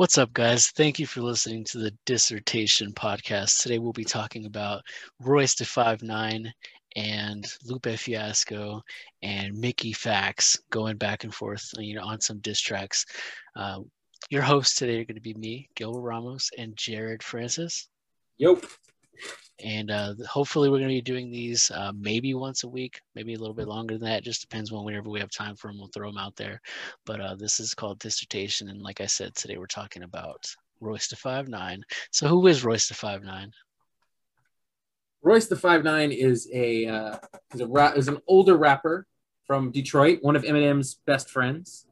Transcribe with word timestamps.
What's 0.00 0.16
up, 0.16 0.32
guys? 0.32 0.68
Thank 0.68 0.98
you 0.98 1.04
for 1.04 1.20
listening 1.20 1.62
to 1.64 1.78
the 1.78 1.92
Dissertation 2.06 2.90
Podcast. 2.94 3.60
Today 3.60 3.78
we'll 3.78 3.92
be 3.92 4.02
talking 4.02 4.46
about 4.46 4.80
Royce 5.20 5.54
da 5.54 5.66
Five 5.66 6.02
Nine 6.02 6.50
and 6.96 7.46
Lupe 7.66 7.98
Fiasco 7.98 8.80
and 9.20 9.58
Mickey 9.58 9.92
Factz 9.92 10.58
going 10.70 10.96
back 10.96 11.24
and 11.24 11.34
forth, 11.34 11.68
you 11.76 11.96
know, 11.96 12.02
on 12.02 12.18
some 12.18 12.38
diss 12.38 12.62
tracks. 12.62 13.04
Uh, 13.54 13.80
your 14.30 14.40
hosts 14.40 14.76
today 14.76 15.00
are 15.00 15.04
going 15.04 15.16
to 15.16 15.20
be 15.20 15.34
me, 15.34 15.68
Gil 15.76 15.92
Ramos, 15.92 16.48
and 16.56 16.74
Jared 16.78 17.22
Francis. 17.22 17.86
Yep. 18.38 18.64
And 19.62 19.90
uh, 19.90 20.14
hopefully, 20.28 20.68
we're 20.68 20.78
going 20.78 20.88
to 20.88 20.94
be 20.94 21.02
doing 21.02 21.30
these 21.30 21.70
uh, 21.70 21.92
maybe 21.96 22.34
once 22.34 22.64
a 22.64 22.68
week, 22.68 23.00
maybe 23.14 23.34
a 23.34 23.38
little 23.38 23.54
bit 23.54 23.68
longer 23.68 23.98
than 23.98 24.08
that. 24.08 24.24
Just 24.24 24.40
depends 24.40 24.72
on 24.72 24.84
whenever 24.84 25.10
we 25.10 25.20
have 25.20 25.30
time 25.30 25.56
for 25.56 25.68
them. 25.68 25.78
We'll 25.78 25.88
throw 25.88 26.08
them 26.08 26.18
out 26.18 26.36
there. 26.36 26.60
But 27.06 27.20
uh, 27.20 27.34
this 27.34 27.60
is 27.60 27.74
called 27.74 27.98
dissertation, 27.98 28.68
and 28.68 28.82
like 28.82 29.00
I 29.00 29.06
said, 29.06 29.34
today 29.34 29.58
we're 29.58 29.66
talking 29.66 30.02
about 30.02 30.46
Royce 30.80 31.08
Five 31.08 31.48
Nine. 31.48 31.82
So, 32.10 32.28
who 32.28 32.46
is 32.46 32.64
Royce 32.64 32.88
Five 32.88 33.22
Nine? 33.22 33.52
Royce 35.22 35.48
da 35.48 35.56
Five 35.56 35.84
Nine 35.84 36.12
is 36.12 36.48
a 36.52 36.86
uh, 36.86 37.18
is 37.52 37.60
a 37.60 37.66
ra- 37.66 37.92
is 37.92 38.08
an 38.08 38.18
older 38.26 38.56
rapper 38.56 39.06
from 39.46 39.70
Detroit, 39.70 40.20
one 40.22 40.36
of 40.36 40.44
Eminem's 40.44 40.94
best 41.06 41.28
friends. 41.28 41.86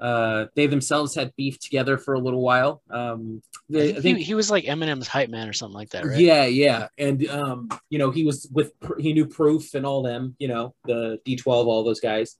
Uh, 0.00 0.46
they 0.56 0.66
themselves 0.66 1.14
had 1.14 1.32
beef 1.36 1.58
together 1.58 1.96
for 1.96 2.14
a 2.14 2.18
little 2.18 2.40
while. 2.42 2.82
Um, 2.90 3.42
I 3.70 3.72
think, 3.78 3.98
I 3.98 4.00
think 4.00 4.18
he, 4.18 4.24
he 4.24 4.34
was 4.34 4.50
like 4.50 4.64
Eminem's 4.64 5.06
hype 5.06 5.30
man 5.30 5.48
or 5.48 5.52
something 5.52 5.76
like 5.76 5.90
that, 5.90 6.04
right? 6.04 6.18
Yeah, 6.18 6.44
yeah, 6.46 6.88
and 6.98 7.26
um, 7.28 7.68
you 7.90 7.98
know, 7.98 8.10
he 8.10 8.24
was 8.24 8.48
with 8.52 8.72
he 8.98 9.12
knew 9.12 9.26
Proof 9.26 9.74
and 9.74 9.86
all 9.86 10.02
them, 10.02 10.34
you 10.38 10.48
know, 10.48 10.74
the 10.84 11.18
D12, 11.26 11.46
all 11.46 11.84
those 11.84 12.00
guys, 12.00 12.36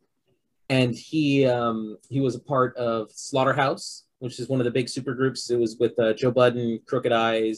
and 0.69 0.94
he 0.94 1.47
um 1.47 1.97
he 2.10 2.20
was 2.20 2.34
a 2.34 2.41
part 2.41 2.77
of 2.77 3.10
Slaughterhouse, 3.12 4.05
which 4.19 4.41
is 4.41 4.48
one 4.48 4.60
of 4.60 4.64
the 4.64 4.70
big 4.72 4.88
super 4.88 5.14
groups. 5.14 5.48
It 5.50 5.58
was 5.58 5.77
with 5.78 5.98
uh, 5.98 6.12
Joe 6.14 6.32
Budden, 6.32 6.80
Crooked 6.86 7.12
I, 7.12 7.55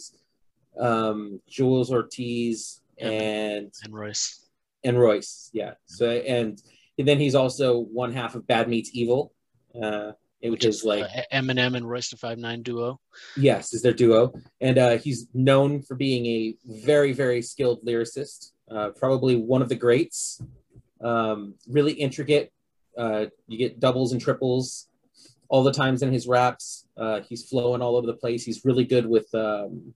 um, 0.79 1.41
Joell 1.51 1.89
Ortiz, 1.91 2.81
Yeah. 2.99 3.09
and 3.09 3.73
And 3.83 3.95
Royce. 3.95 4.47
and 4.85 4.99
Royce, 4.99 5.51
yeah. 5.53 5.75
So 5.87 6.09
and, 6.11 6.61
and 6.99 7.09
then 7.09 7.19
he's 7.19 7.35
also 7.35 7.79
one 7.81 8.13
half 8.13 8.35
of 8.35 8.47
Bad 8.47 8.69
Meets 8.69 8.91
Evil, 8.93 9.33
uh, 9.83 10.13
which 10.43 10.65
is 10.65 10.85
like 10.85 11.05
uh, 11.05 11.23
Eminem 11.33 11.77
and 11.77 11.89
Royce 11.89 12.11
da 12.11 12.17
Five 12.17 12.39
Nine 12.39 12.63
duo. 12.63 13.01
Yes, 13.37 13.73
is 13.75 13.83
their 13.83 13.93
duo, 13.93 14.33
and 14.61 14.79
uh, 14.79 14.99
he's 14.99 15.27
known 15.35 15.83
for 15.83 15.95
being 15.95 16.27
a 16.27 16.55
very, 16.85 17.13
very 17.13 17.43
skilled 17.43 17.85
lyricist. 17.85 18.53
Uh, 18.71 18.91
probably 18.91 19.37
one 19.37 19.63
of 19.63 19.69
the 19.69 19.77
greats. 19.77 20.43
Um, 21.01 21.55
really 21.69 21.93
intricate. 21.93 22.53
Uh, 22.97 23.27
you 23.47 23.59
get 23.59 23.81
doubles 23.81 24.13
and 24.13 24.21
triples 24.21 24.89
all 25.49 25.63
the 25.63 25.73
times 25.73 26.03
in 26.03 26.13
his 26.13 26.27
raps. 26.27 26.87
Uh, 26.97 27.21
he's 27.29 27.49
flowing 27.49 27.83
all 27.83 27.97
over 27.97 28.07
the 28.07 28.15
place. 28.15 28.45
He's 28.45 28.65
really 28.65 28.85
good 28.85 29.07
with 29.07 29.33
um, 29.35 29.95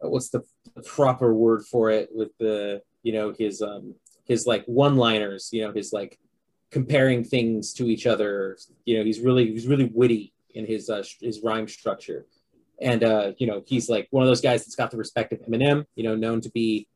what's 0.00 0.30
the 0.30 0.42
proper 0.84 1.32
word 1.34 1.64
for 1.64 1.90
it? 1.90 2.10
With 2.12 2.30
the 2.38 2.82
you 3.02 3.12
know 3.12 3.34
his 3.36 3.62
um, 3.62 3.94
his 4.24 4.46
like 4.46 4.64
one-liners. 4.66 5.50
You 5.52 5.62
know 5.62 5.72
his 5.72 5.92
like 5.92 6.18
comparing 6.72 7.22
things 7.22 7.72
to 7.74 7.88
each 7.88 8.06
other. 8.06 8.58
You 8.84 8.98
know 8.98 9.04
he's 9.04 9.20
really 9.20 9.52
he's 9.52 9.66
really 9.66 9.90
witty 9.94 10.32
in 10.54 10.66
his 10.66 10.90
uh, 10.90 11.04
his 11.20 11.40
rhyme 11.42 11.68
structure, 11.68 12.26
and 12.80 13.04
uh, 13.04 13.32
you 13.38 13.46
know 13.46 13.62
he's 13.66 13.88
like 13.88 14.08
one 14.10 14.24
of 14.24 14.28
those 14.28 14.40
guys 14.40 14.64
that's 14.64 14.74
got 14.74 14.90
the 14.90 14.96
respect 14.96 15.32
of 15.32 15.40
Eminem. 15.42 15.84
You 15.94 16.04
know, 16.04 16.16
known 16.16 16.40
to 16.40 16.50
be 16.50 16.88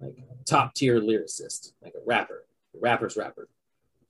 like 0.00 0.16
top 0.46 0.74
tier 0.74 1.00
lyricist, 1.00 1.72
like 1.82 1.94
a 1.94 2.04
rapper, 2.06 2.46
a 2.74 2.78
rapper's 2.78 3.16
rapper. 3.16 3.48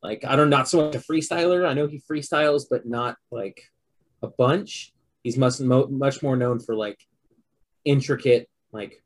Like 0.02 0.24
I 0.24 0.36
don't 0.36 0.50
not 0.50 0.68
so 0.68 0.86
much 0.86 0.94
a 0.94 0.98
freestyler. 0.98 1.66
I 1.66 1.74
know 1.74 1.86
he 1.86 2.00
freestyles, 2.10 2.64
but 2.70 2.86
not 2.86 3.16
like 3.30 3.70
a 4.22 4.28
bunch. 4.28 4.92
He's 5.22 5.38
much 5.38 5.58
mo- 5.60 5.88
much 5.88 6.22
more 6.22 6.36
known 6.36 6.60
for 6.60 6.76
like 6.76 7.00
intricate 7.84 8.48
like 8.72 9.02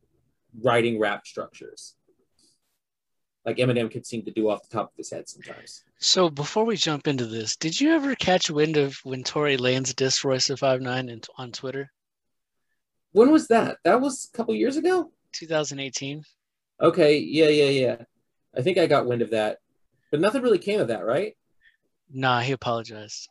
writing 0.63 0.99
rap 0.99 1.27
structures. 1.27 1.95
Like 3.49 3.57
Eminem 3.57 3.91
could 3.91 4.05
seem 4.05 4.23
to 4.27 4.31
do 4.31 4.51
off 4.51 4.69
the 4.69 4.77
top 4.77 4.91
of 4.91 4.97
his 4.99 5.11
head 5.11 5.27
sometimes. 5.27 5.83
So 5.97 6.29
before 6.29 6.67
we 6.67 6.77
jump 6.77 7.09
into 7.09 7.25
this, 7.25 7.57
did 7.57 7.81
you 7.81 7.93
ever 7.95 8.15
catch 8.15 8.51
wind 8.51 8.77
of 8.77 8.99
when 9.05 9.25
Tory 9.25 9.57
Lanez 9.57 9.95
dissed 9.95 10.23
Royce 10.23 10.51
Five 10.59 10.83
Nine 10.83 11.09
in- 11.09 11.23
on 11.39 11.51
Twitter? 11.51 11.91
When 13.13 13.31
was 13.31 13.49
that? 13.49 13.79
That 13.85 14.03
was 14.03 14.29
a 14.31 14.37
couple 14.37 14.55
years 14.55 14.77
ago. 14.77 15.11
2018. 15.33 16.25
Okay, 16.83 17.17
yeah, 17.21 17.49
yeah, 17.49 17.71
yeah. 17.71 17.97
I 18.55 18.61
think 18.61 18.77
I 18.77 18.87
got 18.87 19.07
wind 19.07 19.23
of 19.23 19.31
that, 19.31 19.61
but 20.11 20.21
nothing 20.21 20.43
really 20.43 20.59
came 20.59 20.81
of 20.81 20.89
that, 20.89 21.07
right? 21.07 21.35
Nah, 22.13 22.41
he 22.41 22.53
apologized. 22.53 23.31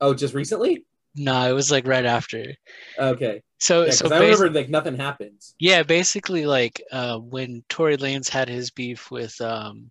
Oh, 0.00 0.12
just 0.12 0.34
recently? 0.34 0.86
Nah, 1.14 1.46
it 1.48 1.52
was 1.52 1.70
like 1.70 1.86
right 1.86 2.04
after. 2.06 2.54
Okay, 2.98 3.42
So 3.58 3.84
yeah, 3.84 3.90
so 3.92 4.08
I 4.10 4.18
remember 4.18 4.50
like 4.50 4.68
nothing 4.70 4.96
happens. 4.96 5.54
yeah, 5.58 5.82
basically 5.82 6.46
like 6.46 6.82
uh, 6.90 7.18
when 7.18 7.64
Tory 7.68 7.96
Lanez 7.96 8.28
had 8.28 8.48
his 8.48 8.70
beef 8.70 9.10
with 9.10 9.38
um, 9.40 9.90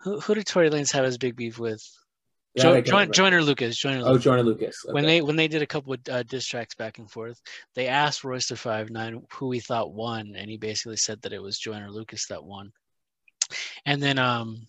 who, 0.00 0.18
who 0.20 0.34
did 0.34 0.46
Tory 0.46 0.70
Lanez 0.70 0.92
have 0.92 1.04
his 1.04 1.18
big 1.18 1.36
beef 1.36 1.58
with? 1.58 1.82
Jo- 2.58 2.80
Join. 2.80 3.12
Joyner 3.12 3.42
Lucas. 3.42 3.76
Joyner 3.76 4.00
Oh, 4.04 4.10
Lucas. 4.10 4.24
Jordan 4.24 4.46
Lucas. 4.46 4.84
when 4.90 5.04
they 5.06 5.22
when 5.22 5.36
they 5.36 5.46
did 5.46 5.62
a 5.62 5.66
couple 5.66 5.92
of 5.92 6.00
uh, 6.10 6.24
diss 6.24 6.46
tracks 6.46 6.74
back 6.74 6.98
and 6.98 7.08
forth, 7.08 7.40
they 7.76 7.86
asked 7.86 8.24
Royce 8.24 8.48
da 8.48 8.56
Five 8.56 8.90
Nine 8.90 9.22
who 9.32 9.52
he 9.52 9.60
thought 9.60 9.92
won, 9.94 10.34
and 10.36 10.50
he 10.50 10.56
basically 10.56 10.96
said 10.96 11.22
that 11.22 11.32
it 11.32 11.40
was 11.42 11.58
Joyner 11.58 11.90
Lucas 11.90 12.26
that 12.26 12.42
won. 12.42 12.72
And 13.86 14.02
then 14.02 14.18
um, 14.18 14.66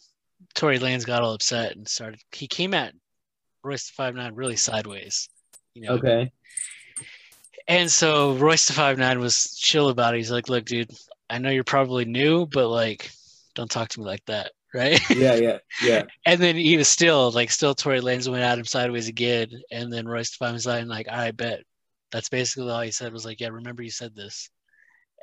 Tory 0.54 0.78
Lanez 0.78 1.06
got 1.06 1.24
all 1.24 1.34
upset 1.34 1.76
and 1.76 1.88
started. 1.88 2.22
He 2.32 2.48
came 2.48 2.74
at 2.76 2.94
Royce 3.64 3.88
da 3.90 3.94
Five 4.04 4.16
Nine 4.16 4.36
really 4.36 4.56
sideways, 4.56 5.30
you 5.74 5.84
know. 5.84 5.94
okay, 5.94 6.32
And 7.68 7.90
so 7.92 8.34
Royce 8.34 8.68
da 8.68 8.74
Five 8.74 8.98
Nine 8.98 9.20
was 9.20 9.56
chill 9.58 9.90
about 9.90 10.14
it. 10.14 10.18
He's 10.18 10.32
like, 10.32 10.50
"Look, 10.50 10.66
dude, 10.66 10.92
I 11.30 11.38
know 11.38 11.50
you're 11.50 11.64
probably 11.64 12.06
new, 12.06 12.46
but 12.46 12.68
like, 12.70 13.12
don't 13.56 13.70
talk 13.70 13.90
to 13.90 14.00
me 14.00 14.06
like 14.06 14.26
that, 14.26 14.52
right?" 14.74 15.00
yeah, 15.10 15.36
yeah, 15.36 15.58
yeah. 15.84 16.04
And 16.26 16.42
then 16.42 16.56
he 16.56 16.78
was 16.78 16.88
still 16.88 17.32
like 17.32 17.52
still 17.52 17.76
Tory 17.76 18.02
Lanez 18.02 18.30
went 18.30 18.44
at 18.44 18.60
him 18.60 18.66
sideways 18.66 19.08
again, 19.08 19.50
and 19.72 19.92
then 19.92 20.08
Royce 20.08 20.38
da 20.38 20.48
Five 20.52 20.66
Nine 20.66 20.88
like, 20.88 21.10
I 21.10 21.32
bet. 21.32 21.64
That's 22.12 22.30
basically 22.30 22.70
all 22.70 22.82
he 22.82 22.92
said 22.92 23.14
was 23.14 23.26
like, 23.26 23.40
yeah, 23.40 23.48
remember 23.48 23.84
you 23.84 23.90
said 23.90 24.14
this. 24.16 24.50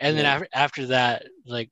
And 0.00 0.16
then 0.16 0.24
after 0.24 0.48
after 0.54 0.86
that, 0.86 1.26
like 1.44 1.70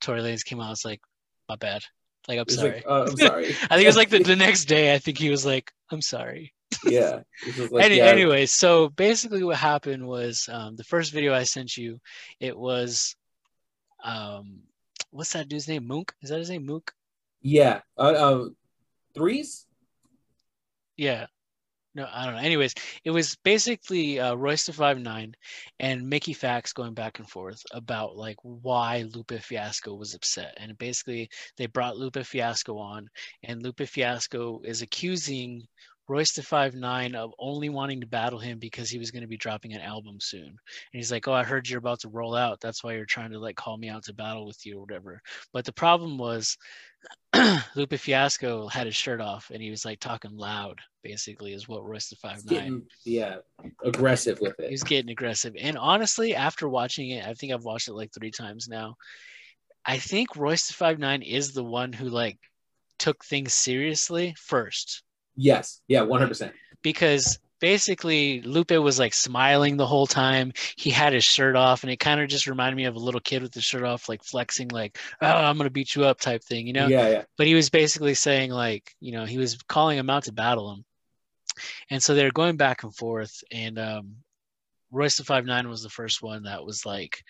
Tory 0.00 0.20
Lanez 0.22 0.44
came 0.44 0.58
out, 0.58 0.64
and 0.64 0.70
was 0.70 0.84
like, 0.84 1.00
my 1.48 1.56
bad. 1.56 1.82
Like 2.28 2.38
I'm 2.38 2.48
sorry. 2.48 2.72
like, 2.74 2.84
uh, 2.86 3.06
I'm 3.08 3.16
sorry. 3.16 3.46
I 3.46 3.74
think 3.76 3.82
it 3.82 3.86
was 3.86 3.96
like 3.96 4.10
the, 4.10 4.18
the 4.24 4.36
next 4.36 4.64
day. 4.66 4.94
I 4.94 4.98
think 4.98 5.18
he 5.18 5.30
was 5.30 5.46
like, 5.46 5.70
I'm 5.90 6.02
sorry. 6.02 6.52
yeah. 6.84 7.20
Like, 7.70 7.84
Any, 7.84 7.98
yeah, 7.98 8.06
Anyway, 8.06 8.46
so 8.46 8.88
basically 8.88 9.44
what 9.44 9.56
happened 9.56 10.06
was 10.06 10.48
um, 10.52 10.76
the 10.76 10.84
first 10.84 11.12
video 11.12 11.32
I 11.32 11.44
sent 11.44 11.76
you, 11.76 12.00
it 12.40 12.56
was, 12.56 13.14
um, 14.02 14.60
what's 15.10 15.32
that 15.32 15.48
dude's 15.48 15.68
name? 15.68 15.86
Mook? 15.86 16.12
Is 16.22 16.30
that 16.30 16.38
his 16.38 16.50
name? 16.50 16.66
Mook? 16.66 16.92
yeah. 17.40 17.80
Uh, 17.96 18.00
uh, 18.00 18.48
threes. 19.14 19.66
Yeah. 20.96 21.26
No, 21.96 22.06
I 22.12 22.26
don't 22.26 22.34
know. 22.34 22.42
Anyways, 22.42 22.74
it 23.04 23.10
was 23.10 23.36
basically 23.42 24.20
uh, 24.20 24.34
Royce 24.34 24.66
da 24.66 24.72
Five 24.74 24.98
Nine 24.98 25.34
and 25.80 26.06
Mickey 26.10 26.34
Factz 26.34 26.74
going 26.74 26.92
back 26.92 27.18
and 27.18 27.28
forth 27.28 27.62
about 27.72 28.16
like 28.16 28.36
why 28.42 29.06
Lupe 29.14 29.40
Fiasco 29.40 29.94
was 29.94 30.14
upset, 30.14 30.52
and 30.58 30.76
basically 30.76 31.30
they 31.56 31.64
brought 31.66 31.96
Lupe 31.96 32.18
Fiasco 32.18 32.76
on, 32.76 33.08
and 33.44 33.62
Lupe 33.62 33.88
Fiasco 33.88 34.60
is 34.62 34.82
accusing 34.82 35.66
Royce 36.06 36.34
da 36.34 36.42
Five 36.42 36.74
Nine 36.74 37.14
of 37.14 37.32
only 37.38 37.70
wanting 37.70 38.02
to 38.02 38.06
battle 38.06 38.38
him 38.40 38.58
because 38.58 38.90
he 38.90 38.98
was 38.98 39.10
going 39.10 39.22
to 39.22 39.26
be 39.28 39.38
dropping 39.38 39.72
an 39.72 39.80
album 39.80 40.18
soon, 40.20 40.48
and 40.48 40.56
he's 40.92 41.10
like, 41.10 41.26
"Oh, 41.26 41.32
I 41.32 41.44
heard 41.44 41.66
you're 41.66 41.78
about 41.78 42.00
to 42.00 42.10
roll 42.10 42.34
out. 42.34 42.60
That's 42.60 42.84
why 42.84 42.92
you're 42.92 43.06
trying 43.06 43.30
to 43.32 43.38
like 43.38 43.56
call 43.56 43.78
me 43.78 43.88
out 43.88 44.04
to 44.04 44.12
battle 44.12 44.46
with 44.46 44.66
you 44.66 44.76
or 44.76 44.82
whatever." 44.82 45.22
But 45.50 45.64
the 45.64 45.72
problem 45.72 46.18
was 46.18 46.58
Lupe 47.76 47.94
Fiasco 47.94 48.66
had 48.68 48.86
his 48.86 48.96
shirt 48.96 49.20
off 49.20 49.50
and 49.52 49.62
he 49.62 49.70
was 49.70 49.84
like 49.84 50.00
talking 50.00 50.36
loud, 50.36 50.80
basically, 51.02 51.52
is 51.52 51.68
what 51.68 51.84
Royce 51.84 52.08
da 52.10 52.16
Five 52.20 52.44
Nine. 52.50 52.82
yeah 53.04 53.36
aggressive 53.84 54.40
with 54.40 54.54
He 54.58 54.64
it. 54.64 54.70
was 54.70 54.82
getting 54.82 55.10
aggressive. 55.10 55.54
And 55.60 55.76
honestly, 55.76 56.34
after 56.34 56.68
watching 56.68 57.10
it, 57.10 57.26
I 57.26 57.34
think 57.34 57.52
I've 57.52 57.64
watched 57.64 57.88
it 57.88 57.94
like 57.94 58.10
three 58.12 58.30
times 58.30 58.68
now. 58.68 58.96
I 59.84 59.98
think 59.98 60.36
Royce 60.36 60.68
da 60.68 60.74
Five 60.74 60.98
Nine 60.98 61.22
is 61.22 61.52
the 61.52 61.64
one 61.64 61.92
who 61.92 62.08
like 62.08 62.38
took 62.98 63.24
things 63.24 63.52
seriously 63.54 64.34
first. 64.38 65.02
Yes. 65.36 65.80
Yeah. 65.88 66.02
One 66.02 66.20
hundred 66.20 66.30
percent. 66.30 66.52
Because 66.82 67.38
basically 67.60 68.42
Lupe 68.42 68.70
was 68.72 68.98
like 68.98 69.14
smiling 69.14 69.76
the 69.76 69.86
whole 69.86 70.06
time. 70.06 70.52
He 70.76 70.90
had 70.90 71.12
his 71.12 71.24
shirt 71.24 71.56
off, 71.56 71.82
and 71.82 71.90
it 71.90 71.98
kind 71.98 72.20
of 72.20 72.28
just 72.28 72.46
reminded 72.46 72.76
me 72.76 72.84
of 72.84 72.96
a 72.96 73.00
little 73.00 73.20
kid 73.20 73.42
with 73.42 73.54
his 73.54 73.64
shirt 73.64 73.84
off, 73.84 74.08
like 74.08 74.22
flexing, 74.22 74.68
like, 74.68 74.98
oh, 75.22 75.26
I'm 75.26 75.56
gonna 75.56 75.70
beat 75.70 75.94
you 75.94 76.04
up 76.04 76.20
type 76.20 76.42
thing, 76.42 76.66
you 76.66 76.72
know? 76.72 76.88
Yeah. 76.88 77.08
Yeah. 77.08 77.24
but 77.36 77.46
he 77.46 77.54
was 77.54 77.70
basically 77.70 78.14
saying 78.14 78.50
like 78.50 78.94
you 79.00 79.12
know 79.12 79.24
he 79.24 79.38
was 79.38 79.58
calling 79.68 79.98
him 79.98 80.10
out 80.10 80.24
to 80.24 80.32
battle 80.32 80.72
him 80.72 80.84
and 81.90 82.02
so 82.02 82.14
they're 82.14 82.30
going 82.30 82.56
back 82.56 82.82
and 82.82 82.94
forth 82.94 83.42
and 83.50 83.78
um 83.78 84.16
royce 84.90 85.16
da 85.16 85.24
five 85.24 85.44
nine 85.44 85.68
was 85.68 85.82
the 85.82 85.88
first 85.88 86.22
one 86.22 86.44
that 86.44 86.64
was 86.64 86.84
like 86.84 87.22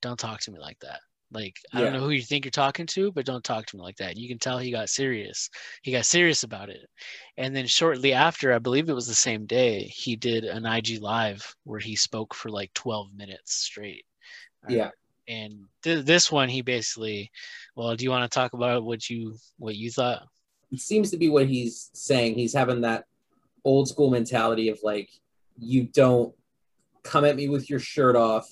don't 0.00 0.18
talk 0.18 0.40
to 0.40 0.50
me 0.50 0.58
like 0.58 0.78
that 0.80 1.00
Like 1.32 1.56
I 1.72 1.80
don't 1.80 1.92
know 1.92 2.00
who 2.00 2.10
you 2.10 2.22
think 2.22 2.44
you're 2.44 2.50
talking 2.50 2.86
to, 2.86 3.10
but 3.12 3.26
don't 3.26 3.42
talk 3.42 3.66
to 3.66 3.76
me 3.76 3.82
like 3.82 3.96
that. 3.96 4.16
You 4.16 4.28
can 4.28 4.38
tell 4.38 4.58
he 4.58 4.70
got 4.70 4.88
serious. 4.88 5.48
He 5.82 5.92
got 5.92 6.04
serious 6.04 6.42
about 6.42 6.68
it. 6.68 6.86
And 7.36 7.54
then 7.56 7.66
shortly 7.66 8.12
after, 8.12 8.52
I 8.52 8.58
believe 8.58 8.88
it 8.88 8.94
was 8.94 9.06
the 9.06 9.14
same 9.14 9.46
day, 9.46 9.84
he 9.84 10.16
did 10.16 10.44
an 10.44 10.66
IG 10.66 11.00
live 11.00 11.54
where 11.64 11.80
he 11.80 11.96
spoke 11.96 12.34
for 12.34 12.50
like 12.50 12.72
12 12.74 13.14
minutes 13.14 13.54
straight. 13.54 14.04
Uh, 14.68 14.74
yeah. 14.74 14.90
And 15.28 15.64
th- 15.82 16.04
this 16.04 16.30
one, 16.30 16.48
he 16.48 16.62
basically, 16.62 17.30
well, 17.76 17.94
do 17.96 18.04
you 18.04 18.10
want 18.10 18.30
to 18.30 18.34
talk 18.34 18.52
about 18.52 18.84
what 18.84 19.08
you 19.08 19.36
what 19.58 19.76
you 19.76 19.90
thought? 19.90 20.22
it 20.72 20.80
seems 20.80 21.10
to 21.10 21.18
be 21.18 21.28
what 21.28 21.46
he's 21.46 21.90
saying. 21.92 22.34
He's 22.34 22.54
having 22.54 22.80
that 22.80 23.04
old 23.62 23.88
school 23.88 24.10
mentality 24.10 24.70
of 24.70 24.80
like, 24.82 25.10
you 25.58 25.84
don't 25.84 26.34
come 27.02 27.26
at 27.26 27.36
me 27.36 27.48
with 27.48 27.68
your 27.68 27.78
shirt 27.78 28.16
off 28.16 28.48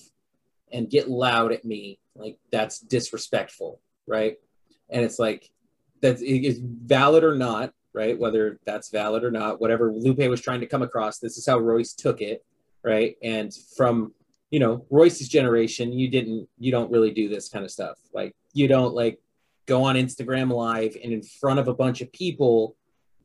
and 0.71 0.89
get 0.89 1.09
loud 1.09 1.51
at 1.51 1.65
me. 1.65 1.99
Like 2.15 2.37
that's 2.51 2.79
disrespectful, 2.79 3.79
right? 4.07 4.37
And 4.89 5.03
it's 5.03 5.19
like 5.19 5.49
that 6.01 6.21
is 6.21 6.59
valid 6.61 7.23
or 7.23 7.35
not, 7.35 7.73
right? 7.93 8.17
Whether 8.19 8.59
that's 8.65 8.89
valid 8.89 9.23
or 9.23 9.31
not, 9.31 9.61
whatever 9.61 9.91
Lupe 9.91 10.29
was 10.29 10.41
trying 10.41 10.61
to 10.61 10.67
come 10.67 10.81
across, 10.81 11.19
this 11.19 11.37
is 11.37 11.45
how 11.45 11.59
Royce 11.59 11.93
took 11.93 12.21
it, 12.21 12.43
right? 12.83 13.15
And 13.23 13.53
from 13.75 14.13
you 14.49 14.59
know 14.59 14.85
Royce's 14.89 15.29
generation, 15.29 15.93
you 15.93 16.09
didn't, 16.09 16.47
you 16.57 16.71
don't 16.71 16.91
really 16.91 17.11
do 17.11 17.29
this 17.29 17.47
kind 17.49 17.63
of 17.63 17.71
stuff. 17.71 17.97
Like 18.13 18.35
you 18.53 18.67
don't 18.67 18.93
like 18.93 19.19
go 19.65 19.83
on 19.83 19.95
Instagram 19.95 20.51
live 20.51 20.97
and 21.01 21.13
in 21.13 21.21
front 21.21 21.59
of 21.59 21.67
a 21.67 21.73
bunch 21.73 22.01
of 22.01 22.11
people 22.11 22.75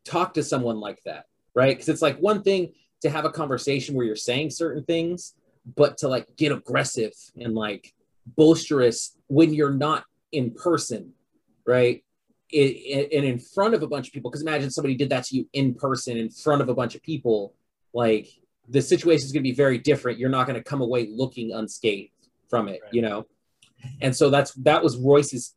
talk 0.04 0.34
to 0.34 0.42
someone 0.42 0.78
like 0.78 1.02
that, 1.04 1.26
right? 1.54 1.76
Because 1.76 1.88
it's 1.88 2.02
like 2.02 2.18
one 2.18 2.42
thing 2.42 2.72
to 3.02 3.10
have 3.10 3.24
a 3.24 3.30
conversation 3.30 3.94
where 3.94 4.06
you're 4.06 4.16
saying 4.16 4.50
certain 4.50 4.84
things, 4.84 5.34
but 5.74 5.98
to 5.98 6.08
like 6.08 6.36
get 6.36 6.52
aggressive 6.52 7.12
and 7.36 7.54
like 7.54 7.92
boisterous 8.26 9.16
when 9.28 9.54
you're 9.54 9.72
not 9.72 10.04
in 10.32 10.50
person, 10.52 11.12
right? 11.66 12.02
It, 12.50 13.12
and 13.12 13.24
in 13.24 13.38
front 13.38 13.74
of 13.74 13.82
a 13.82 13.88
bunch 13.88 14.08
of 14.08 14.12
people, 14.14 14.30
because 14.30 14.42
imagine 14.42 14.70
somebody 14.70 14.94
did 14.94 15.10
that 15.10 15.24
to 15.24 15.36
you 15.36 15.48
in 15.52 15.74
person 15.74 16.16
in 16.16 16.30
front 16.30 16.62
of 16.62 16.68
a 16.68 16.74
bunch 16.74 16.94
of 16.94 17.02
people, 17.02 17.54
like 17.92 18.28
the 18.68 18.80
situation 18.82 19.24
is 19.24 19.32
going 19.32 19.42
to 19.42 19.48
be 19.48 19.54
very 19.54 19.78
different. 19.78 20.18
You're 20.18 20.30
not 20.30 20.46
going 20.46 20.56
to 20.56 20.62
come 20.62 20.80
away 20.80 21.08
looking 21.10 21.52
unscathed 21.52 22.12
from 22.48 22.68
it, 22.68 22.80
Right. 22.82 22.94
you 22.94 23.02
know? 23.02 23.26
And 24.00 24.14
so 24.14 24.30
that's 24.30 24.52
that 24.54 24.82
was 24.82 24.96
Royce's 24.96 25.54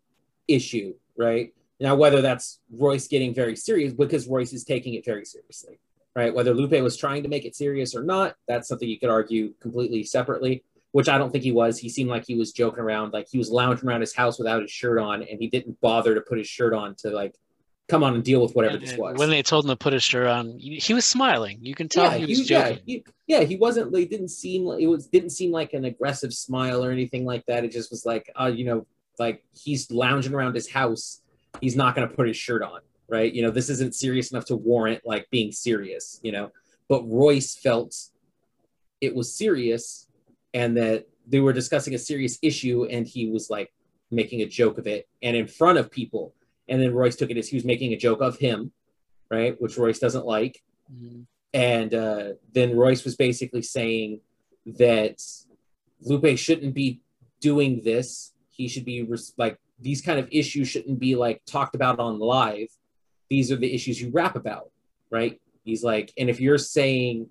issue, 0.48 0.94
right? 1.18 1.54
Now, 1.80 1.96
whether 1.96 2.22
that's 2.22 2.60
Royce 2.72 3.08
getting 3.08 3.34
very 3.34 3.56
serious 3.56 3.94
because 3.94 4.28
Royce 4.28 4.52
is 4.54 4.64
taking 4.64 4.96
it 4.96 5.06
very 5.06 5.26
seriously, 5.26 5.80
right? 6.16 6.34
Whether 6.34 6.54
Lupe 6.54 6.82
was 6.84 6.98
trying 6.98 7.24
to 7.24 7.30
make 7.30 7.46
it 7.46 7.56
serious 7.56 7.96
or 7.96 8.04
not, 8.04 8.36
that's 8.48 8.68
something 8.68 8.90
you 8.90 9.00
could 9.00 9.10
argue 9.10 9.54
completely 9.62 10.04
separately, 10.04 10.64
which 10.92 11.08
I 11.08 11.18
don't 11.18 11.32
think 11.32 11.44
he 11.44 11.52
was. 11.52 11.78
He 11.78 11.90
seemed 11.90 12.10
like 12.10 12.26
he 12.26 12.36
was 12.36 12.52
joking 12.52 12.80
around, 12.80 13.14
like 13.14 13.28
he 13.30 13.38
was 13.38 13.50
lounging 13.50 13.88
around 13.88 14.02
his 14.02 14.16
house 14.16 14.40
without 14.40 14.62
his 14.62 14.72
shirt 14.72 15.00
on, 15.00 15.22
and 15.22 15.40
he 15.40 15.48
didn't 15.48 15.80
bother 15.82 16.16
to 16.16 16.22
put 16.22 16.38
his 16.38 16.48
shirt 16.48 16.74
on 16.74 16.96
to 16.96 17.10
like 17.10 17.36
come 17.90 18.04
on 18.04 18.14
and 18.14 18.24
deal 18.24 18.42
with 18.42 18.54
whatever 18.54 18.76
And 18.76 18.84
this 18.86 18.98
was. 18.98 19.18
When 19.18 19.30
they 19.30 19.44
told 19.44 19.66
him 19.66 19.70
to 19.70 19.76
put 19.76 19.94
his 19.94 20.04
shirt 20.04 20.28
on, 20.28 20.58
he 20.58 20.78
he 20.78 20.94
was 20.94 21.06
smiling. 21.06 21.60
You 21.62 21.76
can 21.76 21.90
tell 21.90 22.06
yeah, 22.06 22.18
he 22.18 22.26
was 22.26 22.50
yeah, 22.50 22.70
joking. 22.70 22.84
he, 22.86 23.06
yeah, 23.28 23.42
he 23.42 23.58
wasn't 23.58 23.92
like 23.92 24.10
didn't 24.10 24.30
seem 24.30 24.66
like 24.66 24.82
it 24.82 24.88
was 24.88 25.08
didn't 25.08 25.32
seem 25.32 25.52
like 25.52 25.74
an 25.74 25.86
aggressive 25.86 26.34
smile 26.34 26.84
or 26.84 26.92
anything 26.92 27.26
like 27.26 27.46
that. 27.48 27.64
It 27.64 27.72
just 27.72 27.92
was 27.92 28.06
like, 28.06 28.32
uh, 28.40 28.46
you 28.46 28.66
know, 28.66 28.88
like 29.18 29.44
he's 29.54 29.92
lounging 29.92 30.34
around 30.34 30.56
his 30.56 30.70
house. 30.70 31.22
He's 31.62 31.76
not 31.76 31.96
going 31.96 32.08
to 32.08 32.16
put 32.16 32.28
his 32.28 32.38
shirt 32.38 32.62
on, 32.62 32.80
right? 33.10 33.32
You 33.32 33.42
know, 33.42 33.52
this 33.52 33.70
isn't 33.70 33.96
serious 33.96 34.32
enough 34.32 34.46
to 34.46 34.56
warrant 34.56 35.02
like 35.06 35.30
being 35.30 35.52
serious, 35.52 36.20
you 36.24 36.32
know. 36.32 36.52
But 36.88 37.04
Royce 37.08 37.56
felt 37.56 37.96
it 39.02 39.16
was 39.16 39.34
serious 39.34 40.08
and 40.54 40.76
that 40.78 41.08
they 41.28 41.40
were 41.40 41.54
discussing 41.54 41.94
a 41.94 41.98
serious 42.00 42.38
issue 42.42 42.86
and 42.86 43.06
he 43.08 43.30
was 43.30 43.50
like 43.50 43.72
making 44.12 44.42
a 44.42 44.46
joke 44.48 44.78
of 44.78 44.88
it 44.88 45.08
and 45.22 45.36
in 45.38 45.48
front 45.48 45.78
of 45.78 45.92
people. 45.92 46.34
And 46.68 46.82
then 46.82 46.94
Royce 46.94 47.16
took 47.16 47.30
it 47.30 47.38
as 47.38 47.48
he 47.48 47.56
was 47.56 47.66
making 47.66 47.94
a 47.94 47.98
joke 47.98 48.22
of 48.22 48.38
him, 48.38 48.72
right? 49.30 49.60
Which 49.62 49.78
Royce 49.78 50.00
doesn't 50.00 50.26
like 50.26 50.62
Mhm. 50.92 51.26
and 51.54 51.94
uh, 51.94 52.34
then 52.52 52.76
Royce 52.76 53.04
was 53.04 53.16
basically 53.16 53.62
saying 53.62 54.22
that 54.66 55.22
Lupe 56.02 56.38
shouldn't 56.38 56.74
be 56.74 57.02
doing 57.42 57.82
this. 57.84 58.34
He 58.50 58.68
should 58.68 58.86
be 58.86 59.04
res- 59.04 59.34
like 59.38 59.60
these 59.80 60.02
kind 60.02 60.20
of 60.20 60.28
issues 60.32 60.68
shouldn't 60.68 61.00
be 61.00 61.16
like 61.16 61.42
talked 61.46 61.76
about 61.76 62.00
on 62.00 62.18
live. 62.20 62.70
These 63.30 63.52
are 63.52 63.56
the 63.56 63.72
issues 63.74 64.02
you 64.02 64.10
rap 64.10 64.36
about, 64.36 64.72
right? 65.12 65.40
He's 65.64 65.84
like, 65.84 66.12
and 66.18 66.30
if 66.30 66.40
you're 66.42 66.58
saying 66.58 67.30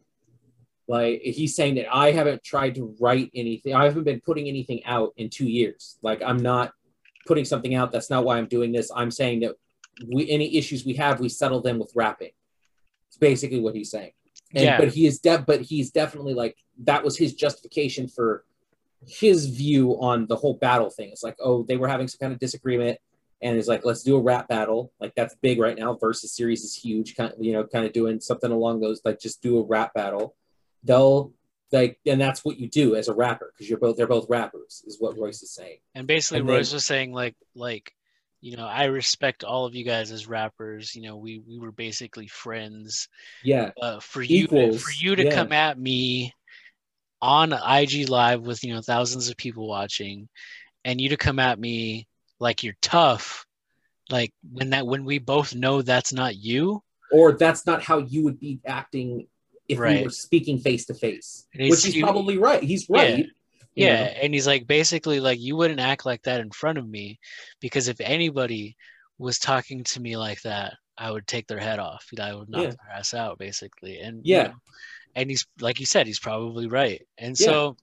like 0.88 1.20
he's 1.20 1.54
saying 1.54 1.74
that 1.76 1.94
I 1.94 2.12
haven't 2.12 2.42
tried 2.42 2.74
to 2.76 2.96
write 2.98 3.30
anything, 3.34 3.74
I 3.74 3.84
haven't 3.84 4.04
been 4.04 4.20
putting 4.20 4.48
anything 4.48 4.84
out 4.84 5.12
in 5.16 5.28
two 5.28 5.46
years. 5.46 5.98
Like 6.02 6.22
I'm 6.24 6.38
not 6.38 6.72
putting 7.26 7.44
something 7.44 7.74
out. 7.74 7.92
That's 7.92 8.10
not 8.10 8.24
why 8.24 8.38
I'm 8.38 8.46
doing 8.46 8.72
this. 8.72 8.90
I'm 8.94 9.10
saying 9.10 9.40
that 9.40 9.54
we 10.06 10.28
any 10.30 10.56
issues 10.56 10.84
we 10.84 10.94
have, 10.94 11.20
we 11.20 11.28
settle 11.28 11.60
them 11.60 11.78
with 11.78 11.92
rapping. 11.94 12.30
It's 13.08 13.18
basically 13.18 13.60
what 13.60 13.74
he's 13.74 13.90
saying. 13.90 14.12
And, 14.54 14.64
Yeah. 14.64 14.78
But 14.78 14.88
he 14.88 15.06
is 15.06 15.20
de- 15.20 15.44
but 15.46 15.60
he's 15.60 15.90
definitely 15.90 16.34
like 16.34 16.56
that 16.84 17.04
was 17.04 17.18
his 17.18 17.34
justification 17.34 18.08
for 18.08 18.44
his 19.06 19.46
view 19.46 19.92
on 20.00 20.26
the 20.26 20.36
whole 20.36 20.54
battle 20.54 20.90
thing. 20.90 21.10
It's 21.10 21.22
like, 21.22 21.36
oh, 21.38 21.64
they 21.64 21.76
were 21.76 21.88
having 21.88 22.08
some 22.08 22.18
kind 22.18 22.32
of 22.32 22.38
disagreement, 22.38 22.98
and 23.42 23.56
it's 23.56 23.68
like, 23.68 23.84
let's 23.84 24.02
do 24.02 24.16
a 24.16 24.20
rap 24.20 24.48
battle. 24.48 24.92
Like 25.00 25.14
that's 25.14 25.34
big 25.36 25.60
right 25.60 25.78
now. 25.78 25.94
Verzuz 25.94 26.28
series 26.28 26.64
is 26.64 26.74
huge. 26.74 27.14
Kind 27.14 27.32
of, 27.32 27.44
you 27.44 27.52
know, 27.52 27.64
kind 27.64 27.84
of 27.84 27.92
doing 27.92 28.20
something 28.20 28.50
along 28.50 28.80
those 28.80 29.02
like 29.04 29.20
just 29.20 29.42
do 29.42 29.58
a 29.58 29.62
rap 29.62 29.92
battle. 29.94 30.34
They'll 30.84 31.32
like, 31.72 31.98
and 32.06 32.20
that's 32.20 32.44
what 32.44 32.58
you 32.58 32.68
do 32.68 32.96
as 32.96 33.08
a 33.08 33.14
rapper 33.14 33.52
because 33.52 33.68
you're 33.68 33.78
both 33.78 33.96
they're 33.96 34.06
both 34.06 34.28
rappers, 34.30 34.82
is 34.86 34.96
what 34.98 35.18
Royce 35.18 35.42
is 35.42 35.52
saying. 35.52 35.78
And 35.94 36.06
basically, 36.06 36.40
And 36.40 36.48
then- 36.48 36.56
Royce 36.56 36.72
was 36.72 36.86
saying 36.86 37.12
like 37.12 37.34
like 37.54 37.92
you 38.40 38.56
know 38.56 38.66
I 38.66 38.84
respect 38.84 39.42
all 39.44 39.66
of 39.66 39.74
you 39.74 39.84
guys 39.84 40.10
as 40.12 40.26
rappers. 40.28 40.94
You 40.94 41.02
know 41.02 41.16
we 41.16 41.40
we 41.46 41.58
were 41.58 41.72
basically 41.72 42.28
friends. 42.28 43.08
Yeah, 43.44 43.72
Uh, 43.80 44.00
for 44.00 44.22
you 44.22 44.46
for 44.78 44.92
you 44.96 45.16
to 45.16 45.24
yeah. 45.24 45.34
come 45.34 45.52
at 45.52 45.78
me 45.78 46.32
on 47.20 47.52
IG 47.52 48.08
live 48.08 48.42
with 48.42 48.62
you 48.64 48.72
know 48.74 48.80
thousands 48.80 49.28
of 49.28 49.36
people 49.36 49.66
watching, 49.68 50.28
and 50.84 51.00
you 51.00 51.08
to 51.10 51.16
come 51.16 51.38
at 51.40 51.58
me 51.58 52.06
like 52.38 52.62
you're 52.62 52.76
tough, 52.80 53.44
like 54.08 54.32
when 54.52 54.70
that 54.70 54.86
when 54.86 55.04
we 55.04 55.18
both 55.18 55.54
know 55.54 55.82
that's 55.82 56.12
not 56.12 56.36
you. 56.36 56.80
or 57.10 57.32
that's 57.32 57.66
not 57.66 57.82
how 57.82 57.98
you 57.98 58.22
would 58.22 58.38
be 58.38 58.60
acting 58.64 59.26
if 59.68 59.78
we 59.78 59.84
Right. 59.84 60.04
were 60.04 60.10
speaking 60.10 60.58
face 60.58 60.86
to 60.86 60.94
face. 60.94 61.46
Which 61.54 61.84
he's 61.84 61.94
he- 61.94 62.02
probably 62.02 62.38
right. 62.38 62.62
He's 62.62 62.88
right. 62.88 63.18
you 63.18 63.30
Yeah, 63.74 64.04
know? 64.04 64.10
and 64.22 64.34
he's 64.34 64.46
like 64.46 64.66
basically 64.66 65.20
like 65.20 65.38
you 65.40 65.56
wouldn't 65.56 65.80
act 65.80 66.04
like 66.06 66.22
that 66.22 66.40
in 66.40 66.50
front 66.50 66.78
of 66.78 66.88
me 66.88 67.18
because 67.60 67.88
if 67.88 68.00
anybody 68.00 68.76
was 69.18 69.38
talking 69.38 69.84
to 69.84 70.00
me 70.00 70.16
like 70.16 70.40
that, 70.42 70.74
I 70.96 71.10
would 71.10 71.26
take 71.26 71.46
their 71.46 71.58
head 71.60 71.78
off. 71.78 72.06
I 72.18 72.34
would 72.34 72.48
knock 72.48 72.62
Yeah. 72.62 72.70
their 72.70 72.96
ass 72.96 73.14
out 73.14 73.38
basically. 73.38 73.98
And 73.98 74.26
you 74.26 74.36
Yeah. 74.36 74.42
know, 74.48 74.54
and 75.14 75.30
he's 75.30 75.46
like 75.60 75.80
you 75.80 75.86
said, 75.86 76.06
he's 76.06 76.18
probably 76.20 76.66
right. 76.66 77.06
And 77.18 77.38
Yeah. 77.38 77.46
so 77.46 77.76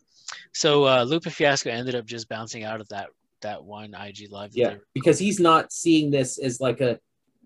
so 0.54 0.86
uh 0.86 1.04
Lupe 1.04 1.26
Fiasco 1.26 1.70
ended 1.70 1.96
up 1.96 2.06
just 2.06 2.28
bouncing 2.28 2.64
out 2.64 2.82
of 2.82 2.88
that 2.90 3.10
that 3.42 3.64
one 3.64 3.94
IG 3.94 4.28
live. 4.32 4.52
Yeah, 4.56 4.78
because 4.94 5.20
he's 5.20 5.40
not 5.40 5.72
seeing 5.72 6.10
this 6.10 6.40
as 6.40 6.60
like 6.60 6.82
a, 6.82 7.00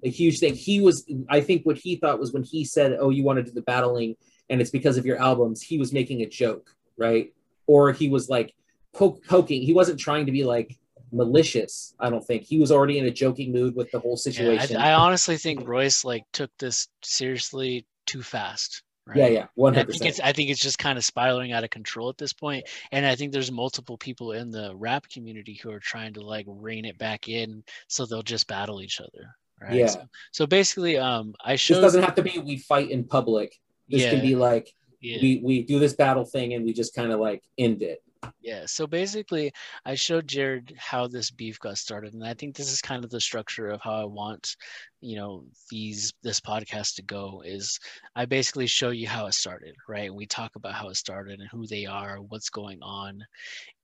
a 0.04 0.10
huge 0.10 0.40
thing. 0.40 0.56
He 0.56 0.80
was, 0.80 1.06
I 1.28 1.42
think, 1.42 1.66
what 1.66 1.78
he 1.78 1.98
thought 1.98 2.20
was 2.22 2.32
when 2.32 2.44
he 2.44 2.64
said, 2.64 2.96
"Oh, 2.98 3.10
you 3.10 3.24
want 3.24 3.38
to 3.38 3.44
do 3.44 3.52
the 3.52 3.64
battling, 3.64 4.16
and 4.50 4.62
it's 4.62 4.72
because 4.72 4.98
of 4.98 5.06
your 5.06 5.18
albums." 5.18 5.62
He 5.62 5.78
was 5.78 5.94
making 5.94 6.22
a 6.22 6.26
joke, 6.28 6.76
right? 6.98 7.34
Or 7.68 7.92
he 7.92 8.10
was 8.10 8.30
like 8.30 8.54
poke, 8.94 9.24
poking. 9.26 9.62
He 9.62 9.74
wasn't 9.74 10.00
trying 10.00 10.26
to 10.26 10.32
be 10.32 10.44
like 10.44 10.78
malicious. 11.12 11.96
I 12.00 12.10
don't 12.10 12.26
think 12.26 12.44
he 12.44 12.58
was 12.60 12.72
already 12.72 13.00
in 13.00 13.06
a 13.06 13.12
joking 13.12 13.52
mood 13.52 13.76
with 13.76 13.92
the 13.92 14.00
whole 14.00 14.12
Yeah, 14.12 14.32
situation. 14.32 14.78
I, 14.78 14.92
I 14.92 14.94
honestly 14.94 15.38
think 15.38 15.68
Royce 15.68 16.04
like 16.06 16.24
took 16.34 16.52
this 16.60 16.88
seriously 17.04 17.86
too 18.06 18.22
fast. 18.22 18.84
Right? 19.06 19.18
yeah, 19.18 19.28
yeah, 19.28 19.46
one 19.56 19.74
I 19.74 19.78
hundred 19.80 19.94
think 19.94 20.06
it's. 20.06 20.20
I 20.20 20.34
think 20.34 20.52
it's 20.52 20.60
just 20.60 20.78
kind 20.78 20.96
of 20.96 21.04
spiraling 21.04 21.52
out 21.52 21.64
of 21.64 21.72
control 21.72 22.10
at 22.10 22.18
this 22.20 22.32
point, 22.32 22.66
and 22.92 23.04
I 23.08 23.16
think 23.16 23.32
there's 23.32 23.52
multiple 23.52 23.98
people 23.98 24.34
in 24.34 24.52
the 24.52 24.72
rap 24.76 25.10
community 25.10 25.56
who 25.56 25.72
are 25.72 25.80
trying 25.80 26.14
to 26.14 26.22
like 26.22 26.46
rein 26.48 26.86
it 26.86 26.96
back 27.00 27.28
in, 27.28 27.64
so 27.88 28.06
they'll 28.06 28.22
just 28.22 28.46
battle 28.48 28.84
each 28.84 29.02
other. 29.02 29.36
Right. 29.60 29.74
Yeah. 29.74 29.88
So, 29.88 30.02
so 30.32 30.48
basically, 30.48 31.00
um, 31.00 31.34
I 31.44 31.54
This 31.54 31.62
showed. 31.62 31.82
doesn't 31.82 32.04
have 32.04 32.14
to 32.16 32.22
be 32.22 32.38
we 32.38 32.58
fight 32.58 32.92
in 32.92 33.04
public. 33.04 33.60
This 33.90 34.04
yeah, 34.04 34.12
can 34.12 34.22
be 34.22 34.36
like 34.36 34.74
yeah, 35.02 35.18
we 35.22 35.42
we 35.44 35.64
do 35.64 35.80
this 35.80 35.94
battle 35.94 36.26
thing 36.26 36.54
and 36.54 36.64
we 36.64 36.74
just 36.74 36.94
kind 36.94 37.12
of 37.12 37.20
like 37.20 37.44
end 37.58 37.82
it. 37.82 38.04
Yeah. 38.42 38.64
So 38.66 38.88
basically, 38.88 39.52
I 39.86 39.96
showed 39.96 40.28
Jared 40.28 40.74
how 40.78 41.08
this 41.08 41.32
beef 41.32 41.60
got 41.60 41.78
started, 41.78 42.14
and 42.14 42.26
I 42.26 42.34
think 42.34 42.56
this 42.56 42.72
is 42.72 42.82
kind 42.82 43.04
of 43.04 43.10
the 43.10 43.22
structure 43.22 43.70
of 43.70 43.82
how 43.82 43.94
I 43.94 44.06
want, 44.06 44.56
you 45.02 45.16
know, 45.16 45.46
these 45.70 46.14
this 46.24 46.40
podcast 46.40 46.96
to 46.96 47.02
go. 47.04 47.42
Is 47.46 47.80
I 48.16 48.26
basically 48.26 48.68
show 48.68 48.90
you 48.90 49.08
how 49.08 49.26
it 49.28 49.34
started, 49.34 49.76
right? 49.88 50.14
We 50.14 50.26
talk 50.26 50.56
about 50.56 50.74
how 50.74 50.90
it 50.90 50.96
started 50.96 51.40
and 51.40 51.50
who 51.50 51.68
they 51.68 51.86
are, 51.86 52.18
what's 52.18 52.50
going 52.50 52.80
on, 52.82 53.24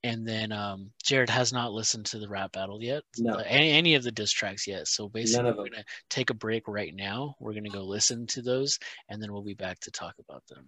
and 0.04 0.28
then 0.28 0.52
um, 0.52 0.92
Jared 1.04 1.30
has 1.30 1.52
not 1.52 1.72
listened 1.74 2.06
to 2.08 2.20
the 2.20 2.30
rap 2.30 2.52
battle 2.52 2.82
yet, 2.82 3.04
No. 3.18 3.36
any, 3.38 3.72
any 3.72 3.96
of 3.96 4.04
the 4.04 4.12
diss 4.12 4.32
tracks 4.32 4.68
yet. 4.68 4.88
So 4.88 5.10
basically, 5.10 5.52
we're 5.52 5.70
gonna 5.70 5.84
take 6.10 6.30
a 6.30 6.36
break 6.36 6.68
right 6.68 6.94
now. 6.94 7.36
We're 7.40 7.54
gonna 7.54 7.70
go 7.70 7.84
listen 7.84 8.28
to 8.28 8.42
those, 8.42 8.80
and 9.10 9.22
then 9.22 9.32
we'll 9.32 9.44
be 9.44 9.56
back 9.56 9.80
to 9.82 9.92
talk 9.92 10.16
about 10.20 10.44
them. 10.48 10.66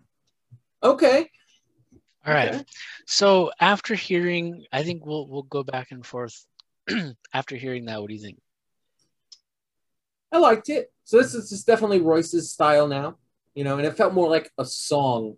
Okay. 0.83 1.29
All 2.27 2.33
right. 2.33 2.53
Okay. 2.53 2.63
So 3.05 3.51
after 3.59 3.95
hearing, 3.95 4.65
I 4.73 4.83
think 4.83 5.05
we'll 5.05 5.27
we'll 5.27 5.43
go 5.43 5.63
back 5.63 5.91
and 5.91 6.05
forth 6.05 6.45
after 7.33 7.55
hearing 7.55 7.85
that, 7.85 8.01
what 8.01 8.09
do 8.09 8.15
you 8.15 8.21
think? 8.21 8.39
I 10.31 10.39
liked 10.39 10.67
it. 10.67 10.91
So 11.05 11.17
this 11.17 11.33
is 11.33 11.49
just 11.49 11.65
definitely 11.65 12.01
Royce's 12.01 12.51
style 12.51 12.87
now, 12.87 13.15
you 13.55 13.63
know, 13.63 13.77
and 13.77 13.87
it 13.87 13.95
felt 13.95 14.13
more 14.13 14.29
like 14.29 14.51
a 14.57 14.65
song 14.65 15.37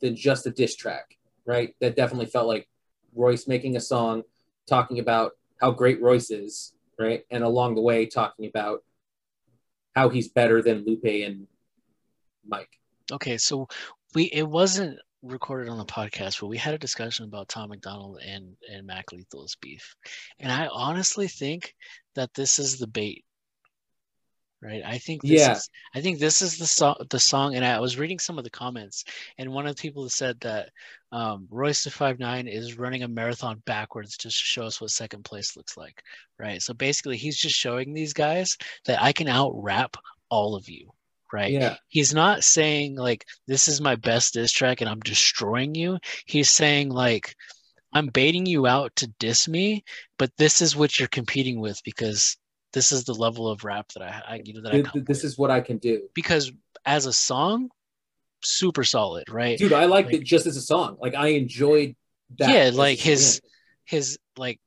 than 0.00 0.14
just 0.14 0.46
a 0.46 0.50
diss 0.50 0.76
track, 0.76 1.18
right? 1.44 1.74
That 1.80 1.96
definitely 1.96 2.26
felt 2.26 2.46
like 2.46 2.68
Royce 3.14 3.48
making 3.48 3.74
a 3.74 3.80
song 3.80 4.22
talking 4.68 5.00
about 5.00 5.32
how 5.60 5.72
great 5.72 6.00
Royce 6.00 6.30
is, 6.30 6.72
right? 7.00 7.24
And 7.32 7.42
along 7.42 7.74
the 7.74 7.80
way 7.80 8.06
talking 8.06 8.46
about 8.46 8.84
how 9.96 10.08
he's 10.08 10.28
better 10.28 10.62
than 10.62 10.84
Lupe 10.86 11.04
and 11.04 11.48
Mike. 12.46 12.78
Okay, 13.10 13.38
so 13.38 13.66
we 14.14 14.24
it 14.24 14.48
wasn't 14.48 14.98
recorded 15.22 15.68
on 15.68 15.78
the 15.78 15.84
podcast, 15.84 16.40
but 16.40 16.48
we 16.48 16.58
had 16.58 16.74
a 16.74 16.78
discussion 16.78 17.24
about 17.24 17.48
Tom 17.48 17.70
MacDonald 17.70 18.20
and 18.24 18.56
and 18.70 18.86
Mac 18.86 19.06
Lethal's 19.12 19.56
beef, 19.56 19.94
and 20.38 20.50
I 20.52 20.66
honestly 20.66 21.28
think 21.28 21.74
that 22.14 22.34
this 22.34 22.58
is 22.58 22.78
the 22.78 22.86
bait. 22.86 23.24
Right, 24.60 24.82
I 24.84 24.98
think 24.98 25.22
this 25.22 25.40
Yeah. 25.40 25.52
is 25.56 25.68
I 25.92 26.00
think 26.00 26.20
this 26.20 26.40
is 26.40 26.56
the 26.56 26.66
song. 26.68 26.94
The 27.10 27.18
song, 27.18 27.56
and 27.56 27.64
I 27.64 27.80
was 27.80 27.98
reading 27.98 28.20
some 28.20 28.38
of 28.38 28.44
the 28.44 28.50
comments, 28.50 29.04
and 29.38 29.52
one 29.52 29.66
of 29.66 29.74
the 29.74 29.80
people 29.82 30.08
said 30.08 30.38
that 30.40 30.70
um, 31.10 31.48
Royce 31.50 31.82
da 31.82 31.90
Five 31.90 32.20
Nine 32.20 32.46
is 32.46 32.78
running 32.78 33.02
a 33.02 33.08
marathon 33.08 33.60
backwards 33.66 34.16
just 34.16 34.38
to 34.38 34.44
show 34.44 34.64
us 34.64 34.80
what 34.80 34.90
second 34.90 35.24
place 35.24 35.56
looks 35.56 35.76
like. 35.76 36.00
Right, 36.38 36.62
so 36.62 36.74
basically, 36.74 37.16
he's 37.16 37.38
just 37.38 37.56
showing 37.56 37.92
these 37.92 38.12
guys 38.12 38.56
that 38.84 39.02
I 39.02 39.12
can 39.12 39.26
out 39.26 39.50
rap 39.54 39.96
all 40.28 40.54
of 40.54 40.68
you. 40.68 40.92
Right, 41.32 41.50
Yeah. 41.52 41.76
he's 41.88 42.12
not 42.12 42.44
saying 42.44 42.96
like 42.96 43.24
this 43.46 43.66
is 43.66 43.80
my 43.80 43.96
best 43.96 44.34
diss 44.34 44.52
track 44.52 44.80
and 44.82 44.90
I'm 44.90 45.00
destroying 45.00 45.74
you. 45.74 45.98
He's 46.26 46.50
saying 46.50 46.90
like 46.90 47.34
I'm 47.94 48.08
baiting 48.08 48.44
you 48.46 48.66
out 48.66 48.94
to 48.96 49.06
diss 49.18 49.48
me, 49.48 49.84
but 50.18 50.30
this 50.36 50.60
is 50.60 50.76
what 50.76 50.98
you're 50.98 51.08
competing 51.08 51.60
with 51.60 51.80
because 51.84 52.36
this 52.72 52.92
is 52.92 53.04
the 53.04 53.14
level 53.14 53.48
of 53.48 53.64
rap 53.64 53.88
that 53.94 54.02
I, 54.02 54.22
I 54.28 54.42
you 54.44 54.54
know 54.54 54.62
that 54.62 54.74
I 54.74 54.82
come 54.82 55.04
this 55.04 55.24
is 55.24 55.38
what 55.38 55.50
I 55.50 55.60
can 55.62 55.78
do. 55.78 56.02
because 56.14 56.52
as 56.84 57.06
a 57.06 57.12
song, 57.12 57.70
super 58.42 58.84
solid, 58.84 59.28
right? 59.30 59.56
Dude, 59.58 59.72
I 59.72 59.84
liked 59.86 60.06
Like- 60.12 60.16
it 60.22 60.24
just 60.24 60.46
as 60.46 60.56
a 60.56 60.62
song. 60.62 60.96
Like 61.00 61.14
I 61.14 61.28
enjoyed 61.28 61.94
that. 62.38 62.50
Yeah, 62.50 62.70
like 62.76 62.98
his 62.98 63.40
his 63.84 64.18
like 64.36 64.58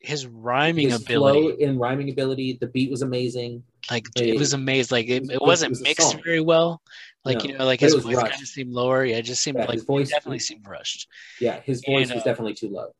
his 0.00 0.26
rhyming 0.26 0.90
his 0.90 1.02
ability, 1.02 1.56
flow 1.56 1.66
and 1.66 1.80
rhyming 1.80 2.10
ability. 2.10 2.58
The 2.60 2.68
beat 2.68 2.90
was 2.90 3.02
amazing. 3.02 3.62
like 3.90 4.06
Hey, 4.16 4.30
it 4.30 4.38
was 4.38 4.52
amazing. 4.52 4.94
Like 4.96 5.08
it, 5.08 5.20
was- 5.22 5.30
it 5.30 5.34
it 5.34 5.42
wasn't 5.42 5.70
was 5.70 5.80
mixed 5.82 6.10
song. 6.12 6.20
very 6.24 6.40
well. 6.40 6.80
Like 7.24 7.44
you 7.44 7.56
know, 7.58 7.64
like 7.66 7.80
his 7.80 7.94
was 7.94 8.04
voice 8.04 8.16
kind 8.16 8.32
of 8.32 8.38
seemed 8.48 8.72
lower. 8.72 9.04
Yeah, 9.04 9.16
it 9.16 9.22
just 9.22 9.42
seemed 9.42 9.58
Yeah, 9.58 9.64
like 9.64 9.74
his 9.74 9.84
voice- 9.84 10.08
it 10.08 10.12
definitely 10.12 10.38
seemed 10.38 10.66
rushed. 10.66 11.08
Yeah, 11.40 11.60
his 11.60 11.82
voice 11.84 12.08
And, 12.08 12.14
was 12.14 12.22
uh, 12.22 12.24
definitely 12.24 12.54
too 12.54 12.68
low. 12.70 12.92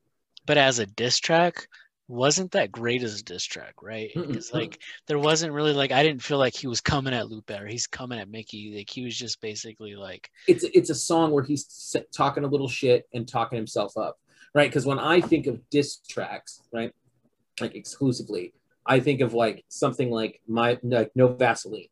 but 0.46 0.58
as 0.58 0.78
a 0.80 0.86
diss 0.86 1.18
track 1.18 1.68
wasn't 2.10 2.52
that 2.52 2.72
great 2.72 3.02
as 3.02 3.20
a 3.20 3.22
diss 3.22 3.44
track 3.44 3.74
right 3.82 4.10
because 4.14 4.50
like 4.54 4.80
there 5.08 5.18
wasn't 5.18 5.52
really 5.52 5.74
like 5.74 5.92
i 5.92 6.02
didn't 6.02 6.22
feel 6.22 6.38
like 6.38 6.54
he 6.56 6.66
was 6.66 6.80
coming 6.80 7.12
at 7.12 7.28
lupe 7.28 7.50
or 7.50 7.66
he's 7.66 7.86
coming 7.86 8.18
at 8.18 8.30
mickey 8.30 8.72
like 8.78 8.88
he 8.88 9.04
was 9.04 9.14
just 9.14 9.42
basically 9.42 9.94
like 9.94 10.30
It's 10.46 10.64
it's 10.72 10.88
a 10.88 10.94
song 10.94 11.32
where 11.32 11.44
he's 11.44 11.94
talking 12.16 12.44
a 12.44 12.46
little 12.48 12.66
shit 12.68 13.06
and 13.12 13.28
talking 13.28 13.56
himself 13.56 13.98
up, 13.98 14.18
right? 14.54 14.68
Because 14.68 14.86
when 14.86 14.98
I 14.98 15.20
think 15.20 15.46
of 15.46 15.60
diss 15.70 15.98
tracks, 16.08 16.62
right, 16.72 16.92
like 17.60 17.74
exclusively, 17.74 18.54
I 18.86 19.00
think 19.00 19.20
of 19.20 19.34
like 19.34 19.64
something 19.68 20.10
like 20.10 20.40
my 20.46 20.78
like 20.82 21.10
no 21.14 21.28
Vaseline, 21.28 21.88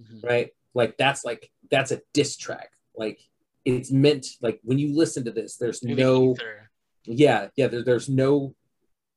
mhm. 0.00 0.22
right? 0.24 0.50
Like 0.74 0.96
that's 0.96 1.24
like 1.24 1.50
that's 1.70 1.90
a 1.90 2.00
diss 2.12 2.36
track. 2.36 2.70
Like 2.96 3.18
it's 3.64 3.90
meant 3.90 4.26
like 4.40 4.60
when 4.62 4.78
you 4.78 4.96
listen 4.96 5.24
to 5.24 5.30
this, 5.30 5.56
there's 5.56 5.82
Maybe 5.82 6.02
no 6.02 6.32
Ether. 6.32 6.70
yeah 7.04 7.48
yeah 7.56 7.66
there, 7.66 7.82
there's 7.82 8.08
no 8.08 8.54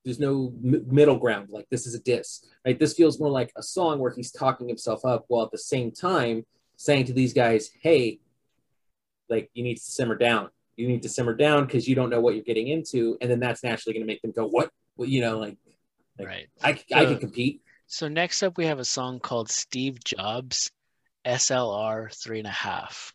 there's 0.03 0.19
no 0.19 0.53
m- 0.63 0.85
middle 0.87 1.17
ground 1.17 1.47
like 1.49 1.65
this 1.69 1.85
is 1.87 1.95
a 1.95 1.99
diss 1.99 2.45
right 2.65 2.79
this 2.79 2.93
feels 2.93 3.19
more 3.19 3.29
like 3.29 3.51
a 3.57 3.63
song 3.63 3.99
where 3.99 4.11
he's 4.11 4.31
talking 4.31 4.67
himself 4.67 5.05
up 5.05 5.25
while 5.27 5.45
at 5.45 5.51
the 5.51 5.57
same 5.57 5.91
time 5.91 6.45
saying 6.77 7.05
to 7.05 7.13
these 7.13 7.33
guys 7.33 7.69
hey 7.81 8.19
like 9.29 9.49
you 9.53 9.63
need 9.63 9.75
to 9.75 9.81
simmer 9.83 10.15
down 10.15 10.49
you 10.75 10.87
need 10.87 11.03
to 11.03 11.09
simmer 11.09 11.33
down 11.33 11.65
because 11.65 11.87
you 11.87 11.95
don't 11.95 12.09
know 12.09 12.19
what 12.21 12.35
you're 12.35 12.43
getting 12.43 12.67
into 12.67 13.17
and 13.21 13.29
then 13.29 13.39
that's 13.39 13.63
naturally 13.63 13.93
going 13.93 14.05
to 14.05 14.07
make 14.11 14.21
them 14.21 14.31
go 14.31 14.47
what? 14.47 14.69
Well, 14.95 15.09
you 15.09 15.21
know 15.21 15.39
like 15.39 15.57
Like, 16.19 16.27
right. 16.27 16.47
I, 16.63 16.69
I 16.93 17.05
can 17.05 17.17
compete. 17.17 17.61
so 17.87 18.07
next 18.07 18.43
up 18.43 18.57
we 18.57 18.65
have 18.65 18.79
a 18.79 18.85
song 18.85 19.19
called 19.19 19.49
steve 19.49 20.03
jobs 20.03 20.71
slr 21.25 22.13
three 22.13 22.39
and 22.39 22.47
a 22.47 22.51
half. 22.51 23.13